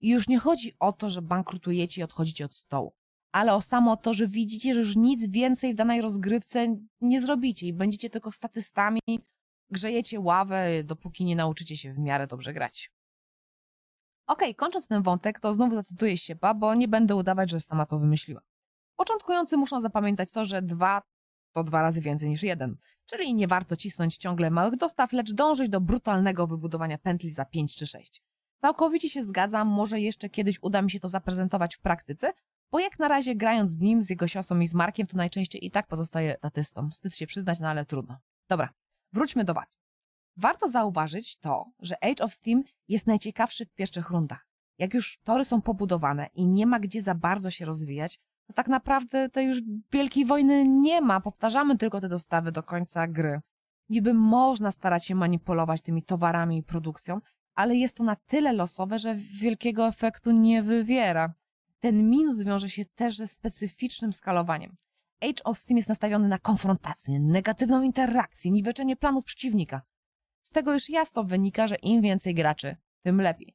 I 0.00 0.08
już 0.08 0.28
nie 0.28 0.38
chodzi 0.38 0.72
o 0.78 0.92
to, 0.92 1.10
że 1.10 1.22
bankrutujecie 1.22 2.00
i 2.00 2.04
odchodzicie 2.04 2.44
od 2.44 2.54
stołu, 2.54 2.92
ale 3.32 3.54
o 3.54 3.60
samo 3.60 3.96
to, 3.96 4.14
że 4.14 4.28
widzicie, 4.28 4.74
że 4.74 4.80
już 4.80 4.96
nic 4.96 5.30
więcej 5.30 5.72
w 5.72 5.76
danej 5.76 6.00
rozgrywce 6.00 6.76
nie 7.00 7.22
zrobicie 7.22 7.66
i 7.66 7.72
będziecie 7.72 8.10
tylko 8.10 8.32
statystami, 8.32 9.00
grzejecie 9.70 10.20
ławę, 10.20 10.84
dopóki 10.84 11.24
nie 11.24 11.36
nauczycie 11.36 11.76
się 11.76 11.92
w 11.92 11.98
miarę 11.98 12.26
dobrze 12.26 12.52
grać. 12.52 12.90
Okej, 14.26 14.54
kończąc 14.54 14.88
ten 14.88 15.02
wątek, 15.02 15.40
to 15.40 15.54
znowu 15.54 15.74
zacytuję 15.74 16.16
Siepa, 16.16 16.54
bo 16.54 16.74
nie 16.74 16.88
będę 16.88 17.16
udawać, 17.16 17.50
że 17.50 17.60
sama 17.60 17.86
to 17.86 17.98
wymyśliła. 17.98 18.40
Początkujący 18.96 19.56
muszą 19.56 19.80
zapamiętać 19.80 20.28
to, 20.32 20.44
że 20.44 20.62
dwa 20.62 21.02
to 21.52 21.64
dwa 21.64 21.82
razy 21.82 22.00
więcej 22.00 22.30
niż 22.30 22.42
jeden, 22.42 22.76
czyli 23.06 23.34
nie 23.34 23.48
warto 23.48 23.76
cisnąć 23.76 24.16
ciągle 24.16 24.50
małych 24.50 24.76
dostaw, 24.76 25.12
lecz 25.12 25.32
dążyć 25.32 25.68
do 25.68 25.80
brutalnego 25.80 26.46
wybudowania 26.46 26.98
pętli 26.98 27.30
za 27.30 27.44
5 27.44 27.76
czy 27.76 27.86
6. 27.86 28.22
Całkowicie 28.60 29.08
się 29.08 29.22
zgadzam, 29.22 29.68
może 29.68 30.00
jeszcze 30.00 30.28
kiedyś 30.28 30.58
uda 30.62 30.82
mi 30.82 30.90
się 30.90 31.00
to 31.00 31.08
zaprezentować 31.08 31.76
w 31.76 31.80
praktyce, 31.80 32.32
bo 32.70 32.80
jak 32.80 32.98
na 32.98 33.08
razie 33.08 33.34
grając 33.34 33.70
z 33.70 33.78
nim, 33.78 34.02
z 34.02 34.10
jego 34.10 34.26
siostrą 34.28 34.60
i 34.60 34.66
z 34.66 34.74
Markiem, 34.74 35.06
to 35.06 35.16
najczęściej 35.16 35.66
i 35.66 35.70
tak 35.70 35.86
pozostaje 35.86 36.36
statystą. 36.36 36.90
Wstyd 36.90 37.16
się 37.16 37.26
przyznać, 37.26 37.60
no 37.60 37.68
ale 37.68 37.84
trudno. 37.86 38.18
Dobra, 38.48 38.68
wróćmy 39.12 39.44
do 39.44 39.54
walki. 39.54 39.78
Warto 40.36 40.68
zauważyć 40.68 41.36
to, 41.36 41.66
że 41.80 42.04
Age 42.04 42.24
of 42.24 42.34
Steam 42.34 42.62
jest 42.88 43.06
najciekawszy 43.06 43.66
w 43.66 43.74
pierwszych 43.74 44.10
rundach. 44.10 44.46
Jak 44.78 44.94
już 44.94 45.18
tory 45.18 45.44
są 45.44 45.62
pobudowane 45.62 46.28
i 46.34 46.46
nie 46.46 46.66
ma 46.66 46.80
gdzie 46.80 47.02
za 47.02 47.14
bardzo 47.14 47.50
się 47.50 47.64
rozwijać, 47.64 48.20
to 48.46 48.52
tak 48.52 48.68
naprawdę 48.68 49.28
tej 49.28 49.46
już 49.46 49.58
wielkiej 49.92 50.24
wojny 50.26 50.68
nie 50.68 51.00
ma. 51.00 51.20
Powtarzamy 51.20 51.78
tylko 51.78 52.00
te 52.00 52.08
dostawy 52.08 52.52
do 52.52 52.62
końca 52.62 53.06
gry. 53.06 53.40
Niby 53.88 54.14
można 54.14 54.70
starać 54.70 55.06
się 55.06 55.14
manipulować 55.14 55.80
tymi 55.80 56.02
towarami 56.02 56.58
i 56.58 56.62
produkcją, 56.62 57.20
ale 57.54 57.76
jest 57.76 57.96
to 57.96 58.04
na 58.04 58.16
tyle 58.16 58.52
losowe, 58.52 58.98
że 58.98 59.14
wielkiego 59.14 59.86
efektu 59.86 60.30
nie 60.30 60.62
wywiera. 60.62 61.34
Ten 61.80 62.10
minus 62.10 62.42
wiąże 62.42 62.68
się 62.68 62.84
też 62.84 63.16
ze 63.16 63.26
specyficznym 63.26 64.12
skalowaniem. 64.12 64.76
Age 65.20 65.44
of 65.44 65.58
Steam 65.58 65.76
jest 65.76 65.88
nastawiony 65.88 66.28
na 66.28 66.38
konfrontację, 66.38 67.20
negatywną 67.20 67.82
interakcję, 67.82 68.50
niweczenie 68.50 68.96
planów 68.96 69.24
przeciwnika. 69.24 69.82
Z 70.42 70.50
tego 70.50 70.72
już 70.72 70.88
jasno 70.88 71.24
wynika, 71.24 71.66
że 71.66 71.76
im 71.76 72.02
więcej 72.02 72.34
graczy, 72.34 72.76
tym 73.02 73.20
lepiej. 73.20 73.54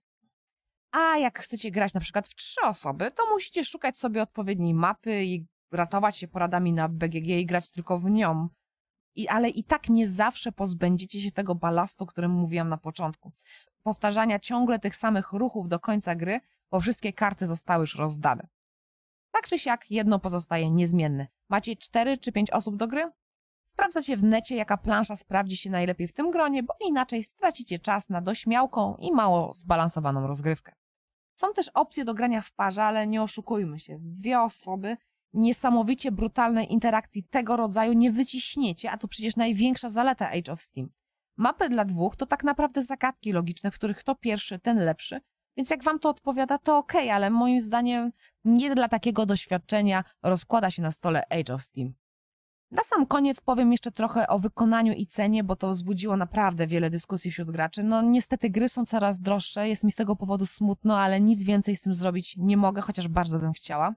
A 0.92 1.18
jak 1.18 1.40
chcecie 1.40 1.72
grać 1.72 1.94
na 1.94 2.02
przykład 2.02 2.28
w 2.28 2.36
trzy 2.36 2.62
osoby, 2.62 3.12
to 3.12 3.24
musicie 3.30 3.66
szukać 3.66 3.98
sobie 3.98 4.22
odpowiedniej 4.22 4.74
mapy 4.74 5.24
i 5.24 5.48
ratować 5.72 6.18
się 6.18 6.28
poradami 6.28 6.74
na 6.74 6.90
BGG 6.90 7.28
i 7.28 7.46
grać 7.46 7.72
tylko 7.72 8.00
w 8.00 8.10
nią. 8.10 8.50
I, 9.16 9.28
ale 9.28 9.50
i 9.50 9.64
tak 9.64 9.90
nie 9.90 10.08
zawsze 10.08 10.52
pozbędziecie 10.52 11.22
się 11.22 11.32
tego 11.32 11.56
balastu, 11.56 12.04
o 12.04 12.08
którym 12.08 12.32
mówiłam 12.32 12.70
na 12.70 12.78
początku. 12.78 13.32
Powtarzania 13.84 14.40
ciągle 14.40 14.80
tych 14.80 14.96
samych 14.96 15.32
ruchów 15.32 15.68
do 15.68 15.80
końca 15.80 16.16
gry, 16.16 16.40
bo 16.74 16.80
wszystkie 16.80 17.14
karty 17.14 17.48
zostały 17.48 17.82
już 17.82 17.96
rozdane. 17.96 18.48
Tak 19.32 19.48
czy 19.48 19.60
siak, 19.60 19.92
jedno 19.92 20.20
pozostaje 20.20 20.72
niezmienne. 20.72 21.28
Macie 21.50 21.76
cztery 21.76 22.18
czy 22.18 22.32
pięć 22.32 22.52
osób 22.52 22.78
do 22.78 22.88
gry? 22.88 23.12
Sprawdzacie 23.74 24.18
w 24.18 24.24
necie, 24.24 24.56
jaka 24.56 24.78
plansza 24.78 25.16
sprawdzi 25.16 25.58
się 25.58 25.70
najlepiej 25.70 26.08
w 26.08 26.14
tym 26.14 26.32
gronie, 26.32 26.64
bo 26.64 26.74
inaczej 26.88 27.24
stracicie 27.24 27.80
czas 27.80 28.10
na 28.10 28.22
dośmiałką 28.22 28.96
i 29.00 29.12
mało 29.12 29.54
zbalansowaną 29.54 30.28
rozgrywkę. 30.28 30.76
Są 31.36 31.54
też 31.54 31.70
opcje 31.70 32.06
do 32.06 32.14
grania 32.14 32.42
w 32.42 32.52
parze, 32.52 32.84
ale 32.84 33.08
nie 33.08 33.24
oszukujmy 33.24 33.80
się. 33.80 33.98
Dwie 34.02 34.42
osoby 34.42 34.98
niesamowicie 35.34 36.12
brutalnej 36.12 36.74
interakcji 36.74 37.24
tego 37.24 37.58
rodzaju 37.58 37.94
nie 37.94 38.12
wyciśniecie, 38.12 38.92
a 38.92 38.98
to 38.98 39.08
przecież 39.08 39.36
największa 39.36 39.90
zaleta 39.90 40.30
Age 40.30 40.52
of 40.52 40.62
Steam. 40.62 40.90
Mapy 41.38 41.70
dla 41.70 41.86
dwóch 41.86 42.16
to 42.16 42.26
tak 42.26 42.44
naprawdę 42.44 42.82
zagadki 42.82 43.32
logiczne, 43.32 43.72
w 43.72 43.76
których 43.76 43.98
kto 43.98 44.16
pierwszy, 44.16 44.60
ten 44.60 44.78
lepszy, 44.78 45.22
więc 45.58 45.70
jak 45.70 45.84
wam 45.84 46.00
to 46.00 46.10
odpowiada, 46.10 46.58
to 46.58 46.78
ok, 46.78 46.94
ale 47.12 47.30
moim 47.30 47.62
zdaniem 47.62 48.12
nie 48.46 48.76
dla 48.76 48.90
takiego 48.90 49.26
doświadczenia 49.26 50.04
rozkłada 50.24 50.70
się 50.70 50.82
na 50.82 50.92
stole 50.92 51.24
Age 51.30 51.54
of 51.54 51.64
Steam. 51.64 51.94
Na 52.72 52.84
sam 52.84 53.06
koniec 53.06 53.42
powiem 53.42 53.72
jeszcze 53.72 53.92
trochę 53.92 54.28
o 54.28 54.40
wykonaniu 54.40 54.94
i 54.94 55.08
cenie, 55.08 55.44
bo 55.44 55.56
to 55.56 55.70
wzbudziło 55.70 56.18
naprawdę 56.18 56.68
wiele 56.68 56.90
dyskusji 56.90 57.32
wśród 57.32 57.52
graczy. 57.52 57.84
No 57.84 58.02
niestety 58.02 58.50
gry 58.50 58.70
są 58.70 58.86
coraz 58.86 59.20
droższe, 59.20 59.70
jest 59.70 59.84
mi 59.84 59.92
z 59.92 59.96
tego 59.96 60.16
powodu 60.16 60.46
smutno, 60.46 61.00
ale 61.00 61.22
nic 61.22 61.44
więcej 61.44 61.76
z 61.76 61.82
tym 61.82 61.94
zrobić 61.94 62.38
nie 62.38 62.58
mogę, 62.58 62.82
chociaż 62.82 63.08
bardzo 63.08 63.40
bym 63.40 63.54
chciała. 63.54 63.96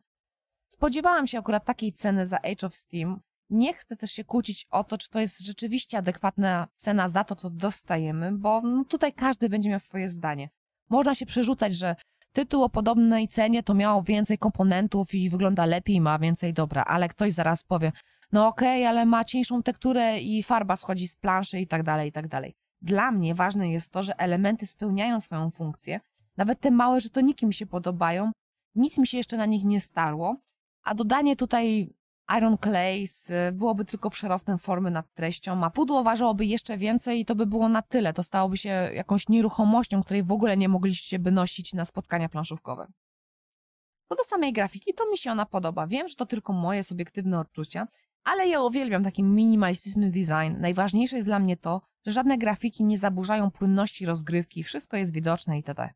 Spodziewałam 0.68 1.26
się 1.26 1.38
akurat 1.38 1.64
takiej 1.64 1.92
ceny 1.92 2.26
za 2.26 2.36
Age 2.36 2.66
of 2.66 2.76
Steam. 2.76 3.20
Nie 3.50 3.74
chcę 3.74 3.96
też 3.96 4.12
się 4.12 4.24
kłócić 4.24 4.66
o 4.70 4.84
to, 4.84 4.98
czy 4.98 5.10
to 5.10 5.20
jest 5.20 5.40
rzeczywiście 5.40 5.98
adekwatna 5.98 6.68
cena 6.74 7.08
za 7.08 7.24
to, 7.24 7.36
co 7.36 7.50
dostajemy, 7.50 8.32
bo 8.32 8.60
no, 8.60 8.84
tutaj 8.84 9.12
każdy 9.12 9.48
będzie 9.48 9.70
miał 9.70 9.78
swoje 9.78 10.08
zdanie. 10.08 10.50
Można 10.88 11.14
się 11.14 11.26
przerzucać, 11.26 11.74
że 11.74 11.96
tytuł 12.32 12.62
o 12.62 12.68
podobnej 12.68 13.28
cenie 13.28 13.62
to 13.62 13.74
miało 13.74 14.02
więcej 14.02 14.38
komponentów 14.38 15.14
i 15.14 15.30
wygląda 15.30 15.66
lepiej, 15.66 16.00
ma 16.00 16.18
więcej 16.18 16.52
dobra, 16.52 16.84
ale 16.84 17.08
ktoś 17.08 17.32
zaraz 17.32 17.64
powie, 17.64 17.92
no 18.32 18.48
okej, 18.48 18.82
okay, 18.82 18.88
ale 18.88 19.06
ma 19.06 19.24
cieńszą 19.24 19.62
tekturę 19.62 20.20
i 20.20 20.42
farba 20.42 20.76
schodzi 20.76 21.08
z 21.08 21.16
planszy 21.16 21.60
i 21.60 21.66
tak 21.66 21.82
dalej, 21.82 22.08
i 22.08 22.12
tak 22.12 22.28
dalej. 22.28 22.54
Dla 22.82 23.10
mnie 23.10 23.34
ważne 23.34 23.70
jest 23.70 23.90
to, 23.90 24.02
że 24.02 24.20
elementy 24.20 24.66
spełniają 24.66 25.20
swoją 25.20 25.50
funkcję, 25.50 26.00
nawet 26.36 26.60
te 26.60 26.70
małe 26.70 27.00
żetoniki 27.00 27.46
mi 27.46 27.54
się 27.54 27.66
podobają, 27.66 28.32
nic 28.74 28.98
mi 28.98 29.06
się 29.06 29.16
jeszcze 29.18 29.36
na 29.36 29.46
nich 29.46 29.64
nie 29.64 29.80
starło, 29.80 30.36
a 30.82 30.94
dodanie 30.94 31.36
tutaj 31.36 31.94
Iron 32.38 32.58
Clays 32.58 33.32
byłoby 33.52 33.84
tylko 33.84 34.10
przerostem 34.10 34.58
formy 34.58 34.90
nad 34.90 35.14
treścią, 35.14 35.64
a 35.64 35.70
pudło 35.70 36.02
ważyłoby 36.02 36.46
jeszcze 36.46 36.78
więcej 36.78 37.20
i 37.20 37.24
to 37.24 37.34
by 37.34 37.46
było 37.46 37.68
na 37.68 37.82
tyle. 37.82 38.12
To 38.12 38.22
stałoby 38.22 38.56
się 38.56 38.68
jakąś 38.94 39.28
nieruchomością, 39.28 40.02
której 40.02 40.22
w 40.22 40.32
ogóle 40.32 40.56
nie 40.56 40.68
mogliście 40.68 41.18
by 41.18 41.30
nosić 41.30 41.74
na 41.74 41.84
spotkania 41.84 42.28
planszówkowe. 42.28 42.86
Co 44.08 44.16
do 44.16 44.24
samej 44.24 44.52
grafiki, 44.52 44.94
to 44.94 45.10
mi 45.10 45.18
się 45.18 45.32
ona 45.32 45.46
podoba. 45.46 45.86
Wiem, 45.86 46.08
że 46.08 46.14
to 46.14 46.26
tylko 46.26 46.52
moje 46.52 46.84
subiektywne 46.84 47.38
odczucia, 47.38 47.88
ale 48.24 48.48
ja 48.48 48.62
uwielbiam 48.62 49.04
taki 49.04 49.22
minimalistyczny 49.22 50.10
design. 50.10 50.60
Najważniejsze 50.60 51.16
jest 51.16 51.28
dla 51.28 51.38
mnie 51.38 51.56
to, 51.56 51.82
że 52.06 52.12
żadne 52.12 52.38
grafiki 52.38 52.84
nie 52.84 52.98
zaburzają 52.98 53.50
płynności 53.50 54.06
rozgrywki, 54.06 54.62
wszystko 54.62 54.96
jest 54.96 55.12
widoczne 55.12 55.56
itd. 55.56 55.90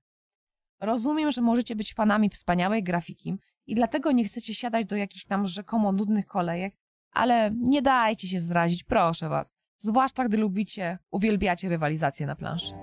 Rozumiem, 0.81 1.33
że 1.33 1.41
możecie 1.41 1.77
być 1.77 1.95
fanami 1.95 2.31
wspaniałej 2.31 2.83
grafiki 2.83 3.39
i 3.67 3.75
dlatego 3.75 4.13
nie 4.13 4.25
chcecie 4.25 4.55
siadać 4.55 4.87
do 4.87 4.97
jakichś 4.97 5.25
tam 5.25 5.47
rzekomo 5.47 5.93
nudnych 5.93 6.27
kolejek, 6.27 6.75
ale 7.13 7.51
nie 7.57 7.83
dajcie 7.83 8.29
się 8.29 8.41
zrazić, 8.41 8.85
proszę 8.85 9.29
was. 9.29 9.57
Zwłaszcza 9.79 10.25
gdy 10.25 10.37
lubicie, 10.37 10.99
uwielbiacie 11.11 11.69
rywalizację 11.69 12.27
na 12.27 12.37
planszy. 12.37 12.75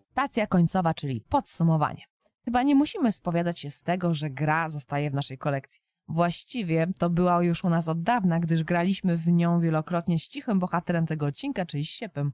Stacja 0.00 0.46
końcowa, 0.46 0.94
czyli 0.94 1.20
podsumowanie. 1.20 2.02
Chyba 2.44 2.62
nie 2.62 2.74
musimy 2.74 3.12
spowiadać 3.12 3.60
się 3.60 3.70
z 3.70 3.82
tego, 3.82 4.14
że 4.14 4.30
gra 4.30 4.68
zostaje 4.68 5.10
w 5.10 5.14
naszej 5.14 5.38
kolekcji. 5.38 5.80
Właściwie 6.08 6.86
to 6.98 7.10
była 7.10 7.42
już 7.42 7.64
u 7.64 7.70
nas 7.70 7.88
od 7.88 8.02
dawna, 8.02 8.40
gdyż 8.40 8.64
graliśmy 8.64 9.16
w 9.16 9.26
nią 9.26 9.60
wielokrotnie 9.60 10.18
z 10.18 10.28
cichym 10.28 10.58
bohaterem 10.58 11.06
tego 11.06 11.26
odcinka, 11.26 11.66
czyli 11.66 11.86
Siepem. 11.86 12.32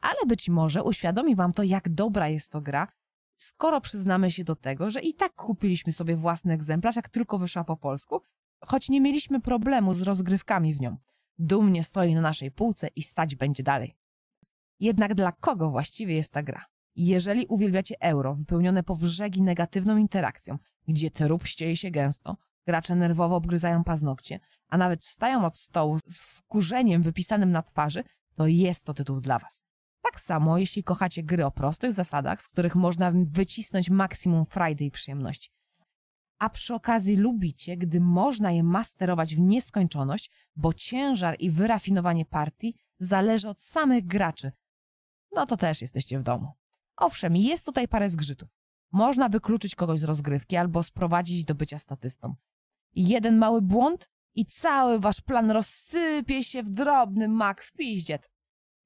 Ale 0.00 0.26
być 0.26 0.48
może 0.48 0.82
uświadomi 0.82 1.36
wam 1.36 1.52
to, 1.52 1.62
jak 1.62 1.88
dobra 1.88 2.28
jest 2.28 2.52
to 2.52 2.60
gra, 2.60 2.88
skoro 3.36 3.80
przyznamy 3.80 4.30
się 4.30 4.44
do 4.44 4.56
tego, 4.56 4.90
że 4.90 5.00
i 5.00 5.14
tak 5.14 5.34
kupiliśmy 5.34 5.92
sobie 5.92 6.16
własny 6.16 6.52
egzemplarz, 6.52 6.96
jak 6.96 7.08
tylko 7.08 7.38
wyszła 7.38 7.64
po 7.64 7.76
polsku, 7.76 8.22
choć 8.60 8.88
nie 8.88 9.00
mieliśmy 9.00 9.40
problemu 9.40 9.94
z 9.94 10.02
rozgrywkami 10.02 10.74
w 10.74 10.80
nią. 10.80 10.96
Dumnie 11.38 11.84
stoi 11.84 12.14
na 12.14 12.20
naszej 12.20 12.50
półce 12.50 12.88
i 12.96 13.02
stać 13.02 13.36
będzie 13.36 13.62
dalej. 13.62 13.96
Jednak 14.80 15.14
dla 15.14 15.32
kogo 15.32 15.70
właściwie 15.70 16.14
jest 16.14 16.32
ta 16.32 16.42
gra? 16.42 16.64
Jeżeli 16.96 17.46
uwielbiacie 17.46 17.96
euro, 18.00 18.34
wypełnione 18.34 18.82
po 18.82 18.96
brzegi 18.96 19.42
negatywną 19.42 19.96
interakcją, 19.96 20.58
gdzie 20.88 21.10
trup 21.10 21.46
ścieli 21.46 21.76
się 21.76 21.90
gęsto, 21.90 22.36
gracze 22.66 22.96
nerwowo 22.96 23.36
obgryzają 23.36 23.84
paznokcie, 23.84 24.40
a 24.68 24.78
nawet 24.78 25.04
wstają 25.04 25.46
od 25.46 25.56
stołu 25.56 25.98
z 26.06 26.22
wkurzeniem 26.22 27.02
wypisanym 27.02 27.52
na 27.52 27.62
twarzy, 27.62 28.04
to 28.34 28.46
jest 28.46 28.84
to 28.84 28.94
tytuł 28.94 29.20
dla 29.20 29.38
Was. 29.38 29.62
Tak 30.02 30.20
samo, 30.20 30.58
jeśli 30.58 30.84
kochacie 30.84 31.22
gry 31.22 31.46
o 31.46 31.50
prostych 31.50 31.92
zasadach, 31.92 32.42
z 32.42 32.48
których 32.48 32.74
można 32.74 33.12
wycisnąć 33.14 33.90
maksimum 33.90 34.46
frajdy 34.46 34.84
i 34.84 34.90
przyjemności. 34.90 35.50
A 36.38 36.50
przy 36.50 36.74
okazji 36.74 37.16
lubicie, 37.16 37.76
gdy 37.76 38.00
można 38.00 38.52
je 38.52 38.62
masterować 38.62 39.36
w 39.36 39.40
nieskończoność, 39.40 40.30
bo 40.56 40.72
ciężar 40.72 41.36
i 41.38 41.50
wyrafinowanie 41.50 42.24
partii 42.24 42.74
zależy 42.98 43.48
od 43.48 43.60
samych 43.60 44.06
graczy. 44.06 44.52
No 45.32 45.46
to 45.46 45.56
też 45.56 45.82
jesteście 45.82 46.18
w 46.18 46.22
domu. 46.22 46.52
Owszem, 46.96 47.36
jest 47.36 47.64
tutaj 47.64 47.88
parę 47.88 48.10
zgrzytów. 48.10 48.48
Można 48.92 49.28
wykluczyć 49.28 49.74
kogoś 49.74 50.00
z 50.00 50.04
rozgrywki 50.04 50.56
albo 50.56 50.82
sprowadzić 50.82 51.44
do 51.44 51.54
bycia 51.54 51.78
statystą. 51.78 52.34
Jeden 52.94 53.38
mały 53.38 53.62
błąd 53.62 54.10
i 54.34 54.46
cały 54.46 55.00
wasz 55.00 55.20
plan 55.20 55.50
rozsypie 55.50 56.44
się 56.44 56.62
w 56.62 56.70
drobny 56.70 57.28
mak 57.28 57.62
w 57.62 57.72
piździet. 57.72 58.30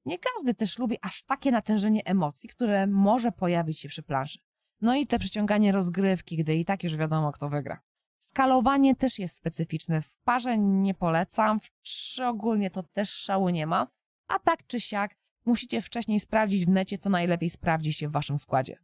Nie 0.05 0.19
każdy 0.19 0.55
też 0.55 0.79
lubi 0.79 0.99
aż 1.03 1.25
takie 1.25 1.51
natężenie 1.51 2.05
emocji, 2.05 2.49
które 2.49 2.87
może 2.87 3.33
pojawić 3.33 3.81
się 3.81 3.89
przy 3.89 4.03
planszy. 4.03 4.39
No 4.81 4.95
i 4.95 5.07
te 5.07 5.19
przyciąganie 5.19 5.73
rozgrywki, 5.73 6.37
gdy 6.37 6.55
i 6.55 6.65
tak 6.65 6.85
już 6.85 6.97
wiadomo, 6.97 7.33
kto 7.33 7.49
wygra. 7.49 7.81
Skalowanie 8.19 8.97
też 8.97 9.19
jest 9.19 9.37
specyficzne. 9.37 10.03
W 10.03 10.11
parze 10.25 10.59
nie 10.59 10.95
polecam, 10.95 11.61
w 11.61 11.71
trzy 11.83 12.27
ogólnie 12.27 12.71
to 12.71 12.83
też 12.83 13.11
szału 13.11 13.49
nie 13.49 13.67
ma. 13.67 13.87
A 14.29 14.39
tak 14.39 14.67
czy 14.67 14.81
siak, 14.81 15.17
musicie 15.45 15.83
wcześniej 15.83 16.21
sprawdzić 16.21 16.67
w 16.67 16.69
necie, 16.69 16.99
to 16.99 17.11
najlepiej 17.11 17.51
sprawdzi 17.51 17.93
się 17.93 18.09
w 18.09 18.13
waszym 18.13 18.39
składzie. 18.39 18.79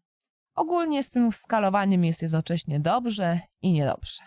Ogólnie 0.54 1.02
z 1.02 1.10
tym 1.10 1.32
skalowaniem 1.32 2.04
jest 2.04 2.22
jednocześnie 2.22 2.80
dobrze 2.80 3.40
i 3.62 3.72
niedobrze. 3.72 4.22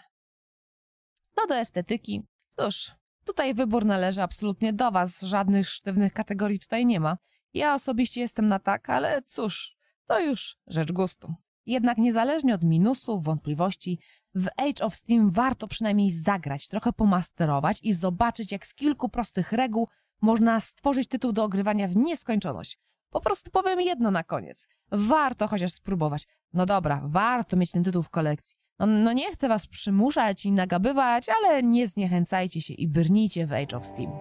Co 1.35 1.47
do 1.47 1.55
estetyki, 1.55 2.23
cóż, 2.57 2.91
tutaj 3.23 3.53
wybór 3.53 3.85
należy 3.85 4.21
absolutnie 4.21 4.73
do 4.73 4.91
was, 4.91 5.21
żadnych 5.21 5.69
sztywnych 5.69 6.13
kategorii 6.13 6.59
tutaj 6.59 6.85
nie 6.85 6.99
ma. 6.99 7.17
Ja 7.53 7.75
osobiście 7.75 8.21
jestem 8.21 8.47
na 8.47 8.59
tak, 8.59 8.89
ale 8.89 9.21
cóż, 9.21 9.75
to 10.07 10.19
już 10.19 10.57
rzecz 10.67 10.91
gustu. 10.91 11.33
Jednak 11.65 11.97
niezależnie 11.97 12.55
od 12.55 12.63
minusów, 12.63 13.23
wątpliwości, 13.23 13.99
w 14.35 14.47
Age 14.57 14.85
of 14.85 14.95
Steam 14.95 15.31
warto 15.31 15.67
przynajmniej 15.67 16.11
zagrać, 16.11 16.67
trochę 16.67 16.93
pomasterować 16.93 17.79
i 17.83 17.93
zobaczyć, 17.93 18.51
jak 18.51 18.65
z 18.65 18.73
kilku 18.73 19.09
prostych 19.09 19.51
reguł 19.51 19.87
można 20.21 20.59
stworzyć 20.59 21.07
tytuł 21.07 21.31
do 21.31 21.43
ogrywania 21.43 21.87
w 21.87 21.95
nieskończoność. 21.95 22.79
Po 23.09 23.21
prostu 23.21 23.51
powiem 23.51 23.81
jedno 23.81 24.11
na 24.11 24.23
koniec. 24.23 24.67
Warto 24.91 25.47
chociaż 25.47 25.73
spróbować. 25.73 26.27
No 26.53 26.65
dobra, 26.65 27.01
warto 27.05 27.57
mieć 27.57 27.71
ten 27.71 27.83
tytuł 27.83 28.03
w 28.03 28.09
kolekcji. 28.09 28.62
No, 28.83 28.87
no 28.87 29.13
nie 29.13 29.33
chcę 29.33 29.47
was 29.47 29.67
przymuszać 29.67 30.45
i 30.45 30.51
nagabywać, 30.51 31.27
ale 31.29 31.63
nie 31.63 31.87
zniechęcajcie 31.87 32.61
się 32.61 32.73
i 32.73 32.87
brnijcie 32.87 33.47
w 33.47 33.53
Age 33.53 33.77
of 33.77 33.87
Steam. 33.87 34.11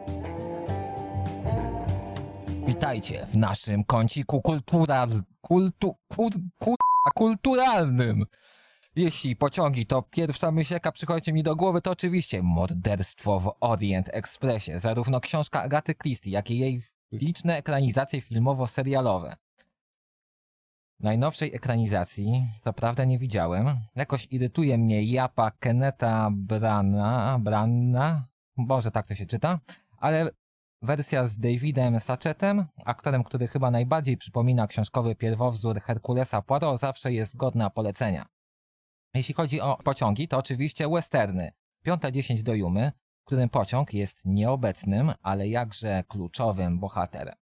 Witajcie 2.66 3.27
w 3.27 3.37
naszym 3.37 3.85
kąciku 3.85 4.42
kultural... 4.42 5.09
kultu... 5.40 5.96
Kur, 6.09 6.33
kur, 6.59 6.77
kulturalnym. 7.14 8.25
Jeśli 8.96 9.37
pociągi 9.37 9.87
to 9.87 10.03
pierwsza 10.03 10.53
myśl, 10.53 10.75
jaka 10.75 10.92
przychodzi 10.92 11.33
mi 11.33 11.42
do 11.42 11.57
głowy, 11.57 11.83
to 11.83 11.90
oczywiście 11.90 12.42
morderstwo 12.42 13.40
w 13.40 13.53
Orient 13.61 14.09
Expressie. 14.12 14.79
Zarówno 14.79 15.20
książka 15.20 15.62
Agaty 15.62 15.94
Christie, 15.94 16.31
jak 16.31 16.51
i 16.51 16.59
jej 16.59 16.83
liczne 17.12 17.57
ekranizacje 17.57 18.20
filmowo-serialowe. 18.20 19.37
Najnowszej 21.00 21.55
ekranizacji, 21.55 22.46
co 22.64 22.72
prawda 22.72 23.05
nie 23.05 23.18
widziałem, 23.18 23.66
jakoś 23.96 24.28
irytuje 24.31 24.78
mnie 24.78 25.02
japa 25.02 25.50
Keneta 25.50 26.31
Brana, 26.33 27.38
Branna, 27.40 28.26
Boże, 28.57 28.90
tak 28.90 29.07
to 29.07 29.14
się 29.14 29.26
czyta, 29.26 29.61
ale 29.98 30.31
wersja 30.83 31.26
z 31.26 31.38
Davidem 31.38 32.00
Sachetem, 32.00 32.66
aktorem, 32.85 33.24
który 33.24 33.48
chyba 33.48 33.70
najbardziej 33.70 34.16
przypomina 34.16 34.66
książkowy 34.66 35.14
pierwowzór 35.14 35.81
Herkulesa 35.81 36.42
Poirot, 36.42 36.81
zawsze 36.81 37.12
jest 37.12 37.37
godna 37.37 37.70
polecenia. 37.70 38.26
Jeśli 39.14 39.35
chodzi 39.35 39.61
o 39.61 39.76
pociągi, 39.85 40.28
to 40.28 40.38
oczywiście 40.38 40.88
westerny. 40.88 41.52
Piąta 41.83 42.11
dziesięć 42.11 42.42
do 42.42 42.55
Jumy, 42.55 42.92
w 43.22 43.24
którym 43.24 43.48
pociąg 43.48 43.94
jest 43.94 44.18
nieobecnym, 44.24 45.12
ale 45.22 45.48
jakże 45.48 46.05
kluczowym 46.09 46.78
bohaterem. 46.78 47.41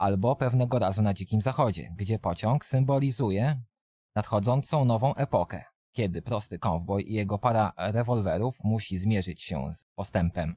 Albo 0.00 0.36
pewnego 0.36 0.78
razu 0.78 1.02
na 1.02 1.14
Dzikim 1.14 1.42
Zachodzie, 1.42 1.94
gdzie 1.96 2.18
pociąg 2.18 2.64
symbolizuje 2.64 3.60
nadchodzącą 4.14 4.84
nową 4.84 5.14
epokę, 5.14 5.64
kiedy 5.92 6.22
prosty 6.22 6.58
kowboj 6.58 7.10
i 7.10 7.14
jego 7.14 7.38
para 7.38 7.72
rewolwerów 7.76 8.58
musi 8.64 8.98
zmierzyć 8.98 9.42
się 9.42 9.72
z 9.72 9.86
postępem. 9.94 10.56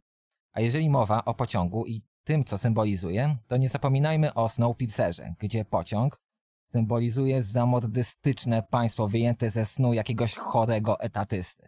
A 0.53 0.61
jeżeli 0.61 0.89
mowa 0.89 1.25
o 1.25 1.33
pociągu 1.33 1.85
i 1.85 2.03
tym, 2.23 2.43
co 2.43 2.57
symbolizuje, 2.57 3.37
to 3.47 3.57
nie 3.57 3.69
zapominajmy 3.69 4.33
o 4.33 4.49
Snowpiercerze, 4.49 5.33
gdzie 5.39 5.65
pociąg 5.65 6.21
symbolizuje 6.67 7.43
zamordystyczne 7.43 8.63
państwo 8.63 9.07
wyjęte 9.07 9.49
ze 9.49 9.65
snu 9.65 9.93
jakiegoś 9.93 10.35
chorego 10.35 10.99
etatysty. 10.99 11.67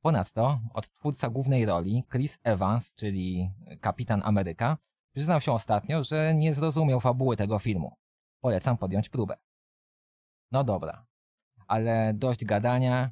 Ponadto 0.00 0.60
odtwórca 0.74 1.28
głównej 1.30 1.66
roli, 1.66 2.04
Chris 2.12 2.38
Evans, 2.44 2.94
czyli 2.94 3.50
kapitan 3.80 4.22
Ameryka, 4.24 4.76
przyznał 5.16 5.40
się 5.40 5.52
ostatnio, 5.52 6.02
że 6.02 6.34
nie 6.34 6.54
zrozumiał 6.54 7.00
fabuły 7.00 7.36
tego 7.36 7.58
filmu. 7.58 7.96
Polecam 8.40 8.78
podjąć 8.78 9.08
próbę. 9.08 9.36
No 10.52 10.64
dobra, 10.64 11.06
ale 11.66 12.14
dość 12.14 12.44
gadania. 12.44 13.10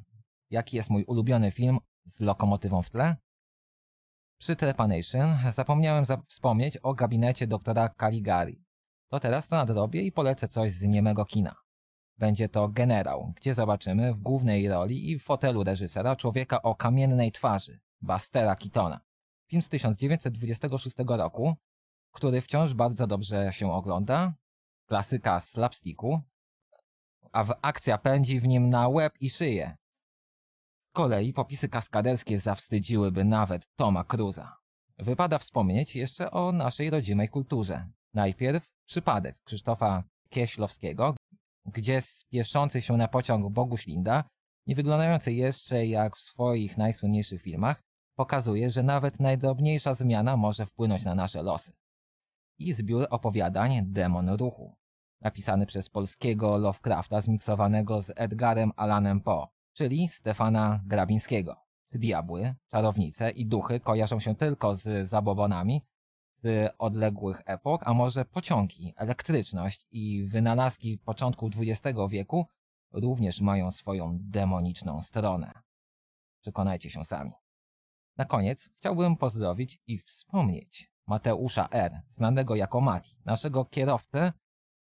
Jaki 0.49 0.77
jest 0.77 0.89
mój 0.89 1.03
ulubiony 1.03 1.51
film 1.51 1.79
z 2.05 2.19
lokomotywą 2.19 2.81
w 2.81 2.89
tle? 2.89 3.15
Przy 4.39 4.55
Trepanation 4.55 5.37
zapomniałem 5.51 6.05
za 6.05 6.17
wspomnieć 6.17 6.77
o 6.77 6.93
gabinecie 6.93 7.47
doktora 7.47 7.89
Caligari. 7.89 8.65
To 9.09 9.19
teraz 9.19 9.47
to 9.47 9.55
nadrobię 9.55 10.01
i 10.01 10.11
polecę 10.11 10.47
coś 10.47 10.71
z 10.71 10.81
niemego 10.81 11.25
kina. 11.25 11.55
Będzie 12.17 12.49
to 12.49 12.69
Generał, 12.69 13.33
gdzie 13.35 13.53
zobaczymy 13.53 14.13
w 14.13 14.21
głównej 14.21 14.69
roli 14.69 15.11
i 15.11 15.19
w 15.19 15.23
fotelu 15.23 15.63
reżysera 15.63 16.15
człowieka 16.15 16.61
o 16.61 16.75
kamiennej 16.75 17.31
twarzy, 17.31 17.79
Bastera 18.01 18.55
Keatona. 18.55 18.99
Film 19.47 19.61
z 19.61 19.69
1926 19.69 20.95
roku, 21.07 21.55
który 22.15 22.41
wciąż 22.41 22.73
bardzo 22.73 23.07
dobrze 23.07 23.53
się 23.53 23.71
ogląda, 23.71 24.33
klasyka 24.87 25.39
slapsticku, 25.39 26.21
a 27.31 27.43
w 27.43 27.53
akcja 27.61 27.97
pędzi 27.97 28.39
w 28.39 28.47
nim 28.47 28.69
na 28.69 28.87
łeb 28.87 29.13
i 29.19 29.29
szyję. 29.29 29.77
Z 30.89 30.91
kolei 30.93 31.33
popisy 31.33 31.69
kaskaderskie 31.69 32.39
zawstydziłyby 32.39 33.25
nawet 33.25 33.67
Toma 33.75 34.03
Cruza. 34.03 34.57
Wypada 34.97 35.37
wspomnieć 35.37 35.95
jeszcze 35.95 36.31
o 36.31 36.51
naszej 36.51 36.89
rodzimej 36.89 37.29
kulturze. 37.29 37.87
Najpierw 38.13 38.65
przypadek 38.85 39.35
Krzysztofa 39.43 40.03
Kieślowskiego, 40.29 41.15
gdzie 41.65 42.01
spieszący 42.01 42.81
się 42.81 42.97
na 42.97 43.07
pociąg 43.07 43.53
Boguś 43.53 43.87
Linda, 43.87 44.23
nie 44.67 44.75
wyglądający 44.75 45.33
jeszcze 45.33 45.85
jak 45.85 46.15
w 46.15 46.19
swoich 46.19 46.77
najsłynniejszych 46.77 47.41
filmach, 47.41 47.81
pokazuje, 48.15 48.69
że 48.69 48.83
nawet 48.83 49.19
najdrobniejsza 49.19 49.93
zmiana 49.93 50.37
może 50.37 50.65
wpłynąć 50.65 51.03
na 51.03 51.15
nasze 51.15 51.43
losy. 51.43 51.73
I 52.57 52.73
zbiór 52.73 53.07
opowiadań 53.09 53.85
Demon 53.85 54.29
Ruchu, 54.29 54.75
napisany 55.21 55.65
przez 55.65 55.89
polskiego 55.89 56.57
Lovecrafta 56.57 57.21
zmiksowanego 57.21 58.01
z 58.01 58.11
Edgarem 58.15 58.71
Allanem 58.75 59.21
Poe, 59.21 59.47
czyli 59.73 60.07
Stefana 60.07 60.81
Grabińskiego. 60.85 61.55
Diabły, 61.91 62.55
czarownice 62.71 63.31
i 63.31 63.45
duchy 63.45 63.79
kojarzą 63.79 64.19
się 64.19 64.35
tylko 64.35 64.75
z 64.75 65.09
zabobonami 65.09 65.81
z 66.43 66.73
odległych 66.77 67.41
epok, 67.45 67.81
a 67.85 67.93
może 67.93 68.25
pociągi, 68.25 68.93
elektryczność 68.97 69.87
i 69.91 70.23
wynalazki 70.23 70.97
początku 70.97 71.49
XX 71.57 71.99
wieku 72.09 72.45
również 72.91 73.41
mają 73.41 73.71
swoją 73.71 74.17
demoniczną 74.21 75.01
stronę. 75.01 75.53
Przekonajcie 76.41 76.89
się 76.89 77.03
sami. 77.03 77.31
Na 78.17 78.25
koniec 78.25 78.69
chciałbym 78.77 79.17
pozdrowić 79.17 79.81
i 79.87 79.99
wspomnieć 79.99 80.94
Mateusza 81.07 81.69
R., 81.71 82.01
znanego 82.09 82.55
jako 82.55 82.81
Mati, 82.81 83.15
naszego 83.25 83.65
kierowcę 83.65 84.33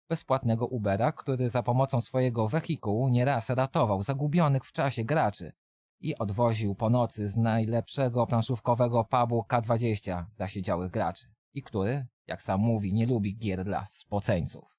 bezpłatnego 0.10 0.68
Ubera, 0.68 1.12
który 1.12 1.50
za 1.50 1.64
pomocą 1.64 2.02
swojego 2.02 2.48
wehikułu 2.48 3.10
nieraz 3.10 3.50
ratował 3.50 4.04
zagubionych 4.04 4.66
w 4.66 4.72
czasie 4.72 5.04
graczy 5.04 5.54
i 6.00 6.18
odwoził 6.18 6.76
po 6.76 6.90
nocy 6.90 7.28
z 7.28 7.38
najlepszego 7.38 8.28
planszówkowego 8.28 9.04
pubu 9.04 9.46
K20 9.50 10.26
zasiedziałych 10.38 10.92
graczy 10.92 11.28
i 11.54 11.64
który, 11.64 12.08
jak 12.28 12.42
sam 12.42 12.60
mówi, 12.60 12.94
nie 12.94 13.06
lubi 13.06 13.38
gier 13.38 13.64
dla 13.64 13.86
spoceńców. 13.86 14.78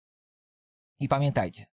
I 1.01 1.09
pamiętajcie, 1.09 1.67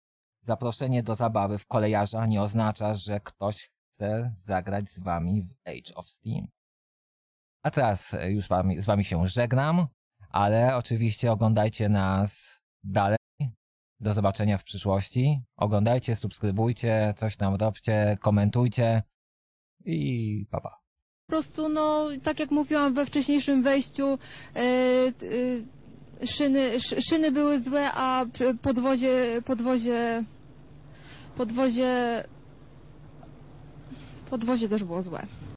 zaproszenie 0.42 1.04
do 1.04 1.16
zabawy 1.16 1.58
w 1.58 1.68
kolejarza 1.68 2.26
nie 2.26 2.42
oznacza, 2.42 2.96
że 2.96 3.20
ktoś 3.20 3.72
chce 3.94 4.36
zagrać 4.46 4.90
z 4.90 5.00
wami 5.00 5.42
w 5.42 5.68
Age 5.68 5.96
of 5.96 6.10
Steam. 6.10 6.48
A 7.64 7.72
teraz 7.72 8.16
już 8.28 8.48
wami, 8.48 8.82
z 8.82 8.86
wami 8.86 9.06
się 9.06 9.28
żegnam, 9.28 9.88
ale 10.30 10.76
oczywiście 10.76 11.32
oglądajcie 11.32 11.90
nas 11.90 12.62
dalej 12.84 13.18
Do 14.00 14.14
zobaczenia 14.14 14.58
w 14.58 14.64
przyszłości. 14.64 15.42
Oglądajcie, 15.58 16.16
subskrybujcie, 16.16 17.14
coś 17.18 17.38
tam 17.38 17.56
robcie, 17.56 18.18
komentujcie 18.22 19.04
i 19.86 20.46
pa 20.52 20.62
pa. 20.62 20.70
Po 21.28 21.32
prostu, 21.32 21.70
no, 21.70 22.08
tak 22.24 22.40
jak 22.40 22.52
mówiłam 22.52 22.94
we 22.94 23.06
wcześniejszym 23.06 23.64
wejściu, 23.64 24.20
e, 24.56 24.60
e, 26.22 26.28
szyny, 26.28 26.60
sz, 26.60 27.06
szyny 27.06 27.32
były 27.32 27.60
złe, 27.60 27.92
a 27.94 28.26
podwozie, 28.62 29.42
podwozie, 29.46 30.24
podwozie, 31.36 32.24
podwozie 34.30 34.70
też 34.70 34.84
było 34.84 35.02
złe. 35.02 35.28